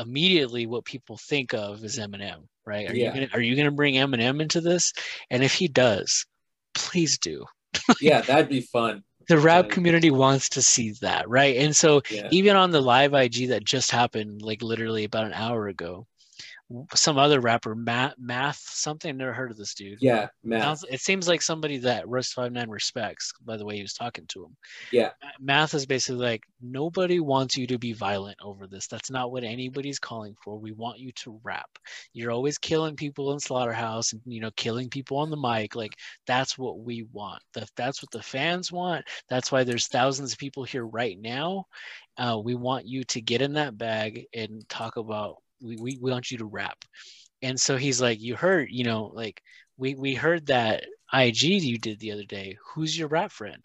immediately 0.00 0.66
what 0.66 0.84
people 0.84 1.16
think 1.16 1.54
of 1.54 1.84
is 1.84 1.98
Eminem, 1.98 2.46
right? 2.66 2.88
Are 2.88 2.94
Yeah. 2.94 3.06
you 3.08 3.12
gonna 3.12 3.28
are 3.34 3.40
you 3.40 3.56
gonna 3.56 3.70
bring 3.70 3.94
Eminem 3.94 4.40
into 4.40 4.60
this? 4.60 4.92
And 5.30 5.42
if 5.44 5.54
he 5.54 5.68
does, 5.68 6.26
please 6.74 7.18
do. 7.18 7.44
yeah, 8.00 8.22
that'd 8.22 8.48
be 8.48 8.60
fun. 8.62 9.04
The 9.28 9.38
rap 9.38 9.68
community 9.68 10.10
wants 10.10 10.48
to 10.50 10.62
see 10.62 10.92
that, 11.02 11.28
right? 11.28 11.56
And 11.58 11.76
so 11.76 12.02
Yeah, 12.10 12.28
even 12.32 12.56
on 12.56 12.70
the 12.70 12.80
live 12.80 13.14
IG 13.14 13.48
that 13.50 13.64
just 13.64 13.90
happened, 13.92 14.42
like 14.42 14.62
literally 14.62 15.04
about 15.04 15.26
an 15.26 15.34
hour 15.34 15.68
ago, 15.68 16.06
some 16.94 17.18
other 17.18 17.40
rapper, 17.40 17.74
Math, 17.74 18.14
Math 18.18 18.58
something, 18.58 19.08
I've 19.08 19.16
never 19.16 19.32
heard 19.32 19.50
of 19.50 19.56
this 19.56 19.74
dude. 19.74 19.98
yeah, 20.00 20.28
Math. 20.44 20.84
It 20.90 21.00
seems 21.00 21.26
like 21.26 21.42
somebody 21.42 21.78
that 21.78 22.08
Russ 22.08 22.32
Five 22.32 22.52
Nine 22.52 22.70
respects 22.70 23.32
by 23.44 23.56
the 23.56 23.64
way 23.64 23.76
he 23.76 23.82
was 23.82 23.94
talking 23.94 24.26
to 24.28 24.44
him. 24.44 24.56
Yeah. 24.92 25.10
Math 25.40 25.74
is 25.74 25.86
basically 25.86 26.24
like 26.24 26.42
nobody 26.60 27.20
wants 27.20 27.56
you 27.56 27.66
to 27.68 27.78
be 27.78 27.92
violent 27.92 28.38
over 28.42 28.66
this. 28.66 28.86
That's 28.86 29.10
not 29.10 29.32
what 29.32 29.44
anybody's 29.44 29.98
calling 29.98 30.36
for. 30.42 30.58
We 30.58 30.72
want 30.72 30.98
you 30.98 31.12
to 31.12 31.40
rap. 31.42 31.70
You're 32.12 32.32
always 32.32 32.58
killing 32.58 32.96
people 32.96 33.32
in 33.32 33.40
slaughterhouse 33.40 34.12
and 34.12 34.20
you 34.26 34.40
know 34.40 34.50
killing 34.56 34.88
people 34.88 35.18
on 35.18 35.30
the 35.30 35.36
mic. 35.36 35.74
Like 35.74 35.94
that's 36.26 36.56
what 36.56 36.80
we 36.80 37.06
want. 37.12 37.42
That's 37.76 38.02
what 38.02 38.10
the 38.10 38.22
fans 38.22 38.70
want, 38.70 39.04
that's 39.28 39.50
why 39.50 39.64
there's 39.64 39.88
thousands 39.88 40.32
of 40.32 40.38
people 40.38 40.64
here 40.64 40.86
right 40.86 41.18
now. 41.18 41.66
Uh, 42.16 42.38
we 42.42 42.54
want 42.54 42.86
you 42.86 43.04
to 43.04 43.20
get 43.20 43.42
in 43.42 43.54
that 43.54 43.76
bag 43.76 44.26
and 44.34 44.68
talk 44.68 44.96
about. 44.96 45.36
We, 45.62 45.76
we, 45.76 45.98
we 46.00 46.10
want 46.10 46.30
you 46.30 46.38
to 46.38 46.46
rap. 46.46 46.84
And 47.42 47.58
so 47.58 47.76
he's 47.76 48.00
like, 48.00 48.20
you 48.20 48.36
heard, 48.36 48.68
you 48.70 48.84
know, 48.84 49.10
like 49.14 49.42
we 49.78 49.94
we 49.94 50.14
heard 50.14 50.46
that 50.46 50.84
IG 51.12 51.42
you 51.42 51.78
did 51.78 51.98
the 51.98 52.12
other 52.12 52.24
day. 52.24 52.56
Who's 52.74 52.96
your 52.98 53.08
rap 53.08 53.32
friend? 53.32 53.64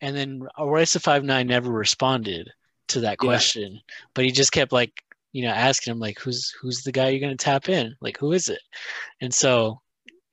And 0.00 0.16
then 0.16 0.42
Royce 0.58 0.92
da 0.92 1.00
Five 1.00 1.24
Nine 1.24 1.48
never 1.48 1.70
responded 1.70 2.50
to 2.88 3.00
that 3.00 3.18
Yeah. 3.20 3.26
question, 3.26 3.80
but 4.14 4.24
he 4.24 4.30
just 4.30 4.52
kept 4.52 4.72
like, 4.72 4.92
you 5.32 5.42
know, 5.42 5.50
asking 5.50 5.92
him 5.92 5.98
like, 5.98 6.18
who's 6.20 6.50
who's 6.60 6.82
the 6.82 6.92
guy 6.92 7.08
you're 7.08 7.20
gonna 7.20 7.36
tap 7.36 7.68
in? 7.68 7.94
Like, 8.00 8.16
who 8.18 8.32
is 8.32 8.48
it? 8.48 8.60
And 9.20 9.34
so, 9.34 9.80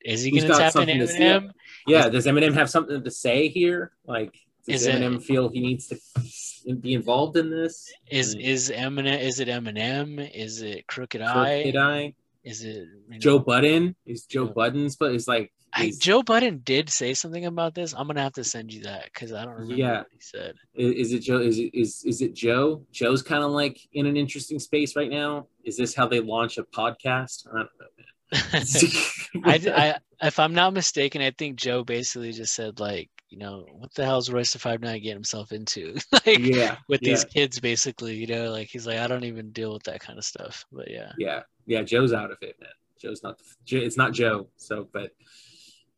is 0.04 0.22
he 0.22 0.30
Who's 0.30 0.44
gonna 0.44 0.54
tap 0.54 0.68
in 0.68 0.72
something 0.72 0.98
to 0.98 1.08
say? 1.08 1.18
Eminem? 1.18 1.50
Yeah, 1.88 2.08
does 2.08 2.26
Eminem 2.26 2.54
have 2.54 2.70
something 2.70 3.02
to 3.02 3.10
say 3.10 3.48
here? 3.48 3.92
Like, 4.06 4.45
does 4.68 4.82
Is 4.82 4.86
it- 4.86 4.94
Eminem 4.96 5.22
feel 5.22 5.48
he 5.48 5.60
needs 5.60 5.86
to 5.88 6.74
be 6.74 6.94
involved 6.94 7.36
in 7.36 7.50
this? 7.50 7.90
Is 8.10 8.34
is 8.34 8.70
Eminem? 8.70 9.20
Is 9.20 9.40
it 9.40 9.48
Eminem? 9.48 10.30
Is 10.34 10.62
it 10.62 10.86
Crooked 10.86 11.20
I? 11.22 11.62
Crooked 11.62 11.76
I? 11.76 12.14
Is 12.44 12.64
it 12.64 12.74
you 12.76 12.88
know- 13.08 13.18
Joe 13.18 13.38
Budden? 13.38 13.94
Is 14.06 14.24
Joe 14.26 14.46
Budden's 14.46 14.96
but 14.96 15.12
is 15.12 15.26
like 15.28 15.52
I, 15.72 15.92
Joe 15.98 16.22
Budden 16.22 16.62
did 16.64 16.88
say 16.88 17.12
something 17.12 17.44
about 17.44 17.74
this. 17.74 17.92
I'm 17.92 18.06
gonna 18.06 18.22
have 18.22 18.32
to 18.34 18.44
send 18.44 18.72
you 18.72 18.84
that 18.84 19.04
because 19.12 19.32
I 19.32 19.44
don't 19.44 19.54
remember 19.54 19.74
Yeah. 19.74 19.98
what 19.98 20.06
he 20.10 20.18
said. 20.20 20.54
is 20.74 21.12
it 21.12 21.18
Joe 21.20 21.38
is 21.38 21.58
it 21.58 21.74
is 21.74 22.02
is 22.04 22.22
it 22.22 22.34
Joe? 22.34 22.86
Joe's 22.92 23.22
kind 23.22 23.44
of 23.44 23.50
like 23.50 23.78
in 23.92 24.06
an 24.06 24.16
interesting 24.16 24.58
space 24.58 24.96
right 24.96 25.10
now. 25.10 25.48
Is 25.64 25.76
this 25.76 25.94
how 25.94 26.06
they 26.06 26.20
launch 26.20 26.56
a 26.56 26.62
podcast? 26.64 27.46
I 27.52 27.58
don't 27.58 27.68
know, 27.78 27.86
I, 29.44 29.58
man. 29.58 29.72
I, 30.20 30.26
if 30.26 30.38
I'm 30.38 30.54
not 30.54 30.72
mistaken, 30.72 31.20
I 31.22 31.30
think 31.30 31.56
Joe 31.56 31.84
basically 31.84 32.32
just 32.32 32.54
said 32.54 32.80
like, 32.80 33.10
you 33.28 33.38
know, 33.38 33.66
what 33.72 33.92
the 33.94 34.04
hell 34.04 34.18
is 34.18 34.30
Royce 34.30 34.54
Five 34.54 34.80
Nine 34.80 35.00
getting 35.00 35.16
himself 35.16 35.52
into? 35.52 35.96
like 36.12 36.38
yeah, 36.38 36.76
with 36.88 37.02
yeah, 37.02 37.10
these 37.10 37.24
kids, 37.24 37.58
basically, 37.60 38.14
you 38.14 38.26
know, 38.26 38.50
like 38.50 38.68
he's 38.68 38.86
like, 38.86 38.98
I 38.98 39.06
don't 39.06 39.24
even 39.24 39.50
deal 39.50 39.72
with 39.72 39.82
that 39.84 40.00
kind 40.00 40.18
of 40.18 40.24
stuff. 40.24 40.64
But 40.70 40.90
yeah, 40.90 41.12
yeah, 41.18 41.42
yeah. 41.66 41.82
Joe's 41.82 42.12
out 42.12 42.30
of 42.30 42.38
it, 42.40 42.56
man. 42.60 42.70
Joe's 43.00 43.22
not. 43.22 43.38
The, 43.68 43.78
it's 43.78 43.96
not 43.96 44.12
Joe. 44.12 44.48
So, 44.56 44.88
but 44.92 45.10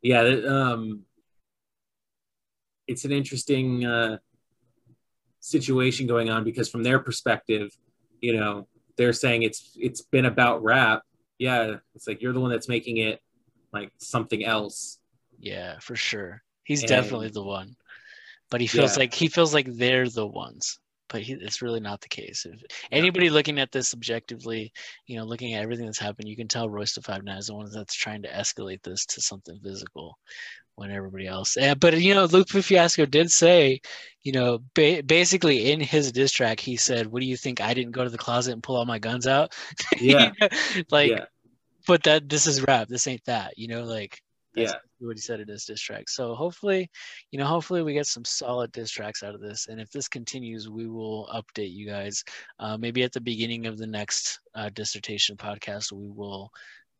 yeah, 0.03 0.23
um, 0.23 1.03
it's 2.87 3.05
an 3.05 3.13
interesting 3.13 3.85
uh, 3.85 4.19
situation 5.41 6.07
going 6.07 6.31
on 6.31 6.45
because 6.45 6.69
from 6.71 6.83
their 6.83 6.99
perspective, 6.99 7.77
you 8.21 8.35
know, 8.37 8.69
they're 8.97 9.13
saying 9.13 9.43
it's 9.43 9.77
it's 9.79 10.01
been 10.01 10.25
about 10.25 10.63
rap. 10.63 11.03
Yeah, 11.39 11.77
it's 11.95 12.09
like 12.09 12.23
you're 12.23 12.33
the 12.33 12.41
one 12.41 12.51
that's 12.51 12.69
making 12.69 12.97
it 12.97 13.21
like 13.73 13.93
something 13.99 14.45
else. 14.45 14.99
yeah, 15.39 15.79
for 15.81 15.95
sure. 15.95 16.43
He's 16.69 16.83
And- 16.83 16.89
definitely 16.91 17.31
the 17.31 17.43
one. 17.43 17.75
But 18.51 18.61
he 18.61 18.67
feels 18.67 18.93
Yeah. 18.97 19.01
like 19.01 19.15
he 19.15 19.29
feels 19.29 19.53
like 19.55 19.67
they're 19.71 20.09
the 20.09 20.27
ones. 20.27 20.79
But 21.09 21.23
he, 21.23 21.33
it's 21.33 21.63
really 21.63 21.81
not 21.81 22.03
the 22.03 22.09
case. 22.09 22.45
If 22.45 22.61
anybody 22.93 23.31
looking 23.31 23.59
at 23.59 23.73
this 23.73 23.95
objectively, 23.95 24.73
you 25.07 25.17
know, 25.17 25.25
looking 25.25 25.55
at 25.55 25.63
everything 25.63 25.87
that's 25.87 25.99
happened, 25.99 26.29
you 26.29 26.37
can 26.37 26.49
tell 26.49 26.69
Royce 26.69 26.93
da 26.95 27.01
Five 27.01 27.25
Nine 27.25 27.39
is 27.39 27.47
the 27.47 27.55
one 27.55 27.71
that's 27.73 27.95
trying 27.95 28.23
to 28.23 28.29
escalate 28.29 28.83
this 28.83 29.07
to 29.07 29.23
something 29.23 29.59
physical 29.63 30.19
when 30.75 30.91
everybody 30.91 31.27
else. 31.27 31.57
eh, 31.57 31.75
but 31.75 31.99
you 32.01 32.13
know, 32.15 32.27
Luke 32.27 32.49
Fiasco 32.51 33.07
did 33.07 33.31
say, 33.31 33.81
you 34.23 34.33
know, 34.33 34.59
ba- 34.75 35.03
basically 35.03 35.71
in 35.73 35.81
his 35.81 36.13
diss 36.13 36.31
track, 36.31 36.61
he 36.61 36.77
said, 36.77 37.07
"What 37.07 37.21
do 37.21 37.27
you 37.27 37.37
think? 37.39 37.61
I 37.63 37.73
didn't 37.75 37.93
go 37.93 38.05
to 38.05 38.11
the 38.11 38.19
closet 38.19 38.53
and 38.53 38.63
pull 38.63 38.77
all 38.77 38.85
my 38.85 38.99
guns 38.99 39.27
out." 39.27 39.55
Yeah, 39.99 40.31
like, 40.91 41.11
yeah, 41.11 41.25
but 41.87 42.03
that 42.05 42.29
this 42.29 42.47
is 42.47 42.63
rap. 42.63 42.89
This 42.89 43.07
ain't 43.07 43.25
that. 43.25 43.57
You 43.57 43.69
know, 43.69 43.85
like 43.85 44.21
yeah. 44.55 44.75
What 45.01 45.17
he 45.17 45.21
said 45.21 45.41
in 45.41 45.49
his 45.49 45.65
diss 45.65 45.81
track. 45.81 46.09
So 46.09 46.35
hopefully, 46.35 46.91
you 47.31 47.39
know, 47.39 47.47
hopefully 47.47 47.83
we 47.83 47.93
get 47.93 48.07
some 48.07 48.25
solid 48.25 48.73
diss 48.73 48.91
tracks 48.91 49.23
out 49.23 49.35
of 49.35 49.41
this. 49.41 49.69
And 49.69 49.81
if 49.81 49.91
this 49.91 50.09
continues, 50.09 50.69
we 50.69 50.89
will 50.89 51.29
update 51.33 51.73
you 51.73 51.87
guys. 51.87 52.25
Uh, 52.59 52.77
maybe 52.77 53.03
at 53.03 53.13
the 53.13 53.21
beginning 53.21 53.67
of 53.67 53.79
the 53.79 53.87
next 53.87 54.41
uh, 54.55 54.71
dissertation 54.71 55.37
podcast, 55.37 55.93
we 55.93 56.09
will 56.09 56.51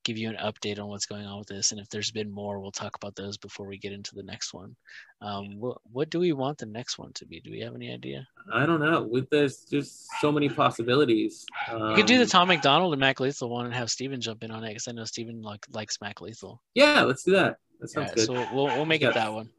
give 0.05 0.17
you 0.17 0.31
an 0.31 0.37
update 0.37 0.81
on 0.81 0.89
what's 0.89 1.07
going 1.07 1.27
on 1.27 1.39
with 1.39 1.49
this. 1.49 1.71
And 1.71 1.81
if 1.81 1.89
there's 1.91 2.11
been 2.11 2.31
more, 2.31 2.61
we'll 2.61 2.71
talk 2.71 2.97
about 2.97 3.15
those 3.15 3.37
before 3.37 3.67
we 3.67 3.77
get 3.79 3.93
into 3.93 4.15
the 4.15 4.23
next 4.23 4.55
one. 4.55 4.75
Um, 5.21 5.59
what 5.59 5.79
what 5.93 6.11
do 6.11 6.21
we 6.21 6.33
want 6.33 6.59
the 6.59 6.67
next 6.67 6.99
one 6.99 7.13
to 7.15 7.27
be? 7.27 7.41
Do 7.41 7.51
we 7.51 7.61
have 7.61 7.75
any 7.75 7.93
idea? 7.93 8.27
I 8.53 8.65
don't 8.65 8.81
know. 8.81 9.03
With 9.03 9.29
this, 9.29 9.67
there's 9.71 10.07
so 10.21 10.33
many 10.33 10.49
possibilities. 10.49 11.45
Um, 11.71 11.91
You 11.91 11.97
could 11.97 12.07
do 12.07 12.19
the 12.19 12.27
Tom 12.27 12.49
MacDonald 12.49 12.93
and 12.95 13.01
Mac 13.01 13.21
Lethal 13.21 13.51
one 13.51 13.67
and 13.67 13.75
have 13.75 13.91
Steven 13.91 14.21
jump 14.21 14.45
in 14.45 14.51
on 14.51 14.65
it 14.65 14.69
because 14.69 14.89
I 14.89 14.93
know 14.93 15.05
Steven 15.05 15.43
like 15.43 15.67
likes 15.71 16.01
Mac 16.01 16.21
Lethal. 16.21 16.63
Yeah, 16.75 17.03
let's 17.03 17.25
do 17.25 17.33
that. 17.33 17.59
That 17.81 17.89
sounds 17.89 18.09
Yeah, 18.11 18.15
good. 18.15 18.27
so 18.27 18.33
we'll 18.55 18.67
we'll 18.67 18.87
make 18.87 19.03
it 19.03 19.15
that 19.15 19.33
one. 19.33 19.51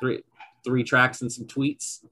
three 0.00 0.22
three 0.64 0.84
tracks 0.84 1.22
and 1.22 1.30
some 1.32 1.46
tweets. 1.46 2.04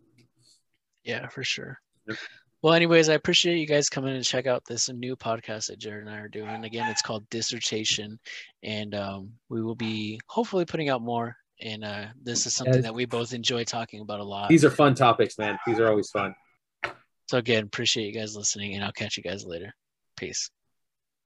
Yeah, 1.04 1.28
for 1.28 1.42
sure. 1.44 1.80
Yep. 2.08 2.18
Well, 2.62 2.74
anyways, 2.74 3.08
I 3.08 3.14
appreciate 3.14 3.56
you 3.56 3.66
guys 3.66 3.88
coming 3.88 4.14
and 4.14 4.22
check 4.24 4.46
out 4.46 4.62
this 4.66 4.90
new 4.90 5.16
podcast 5.16 5.68
that 5.68 5.78
Jared 5.78 6.06
and 6.06 6.14
I 6.14 6.18
are 6.18 6.28
doing. 6.28 6.64
Again, 6.64 6.90
it's 6.90 7.00
called 7.00 7.28
Dissertation, 7.30 8.18
and 8.62 8.94
um, 8.94 9.32
we 9.48 9.62
will 9.62 9.74
be 9.74 10.20
hopefully 10.26 10.66
putting 10.66 10.90
out 10.90 11.00
more. 11.00 11.36
And 11.62 11.84
uh, 11.84 12.06
this 12.22 12.46
is 12.46 12.52
something 12.54 12.82
that 12.82 12.94
we 12.94 13.04
both 13.06 13.32
enjoy 13.32 13.64
talking 13.64 14.00
about 14.02 14.20
a 14.20 14.24
lot. 14.24 14.48
These 14.50 14.64
are 14.64 14.70
fun 14.70 14.94
topics, 14.94 15.38
man. 15.38 15.58
These 15.66 15.78
are 15.78 15.88
always 15.88 16.10
fun. 16.10 16.34
So 17.28 17.38
again, 17.38 17.64
appreciate 17.64 18.06
you 18.06 18.18
guys 18.18 18.36
listening, 18.36 18.74
and 18.74 18.84
I'll 18.84 18.92
catch 18.92 19.16
you 19.16 19.22
guys 19.22 19.44
later. 19.46 19.74
Peace. 20.18 20.50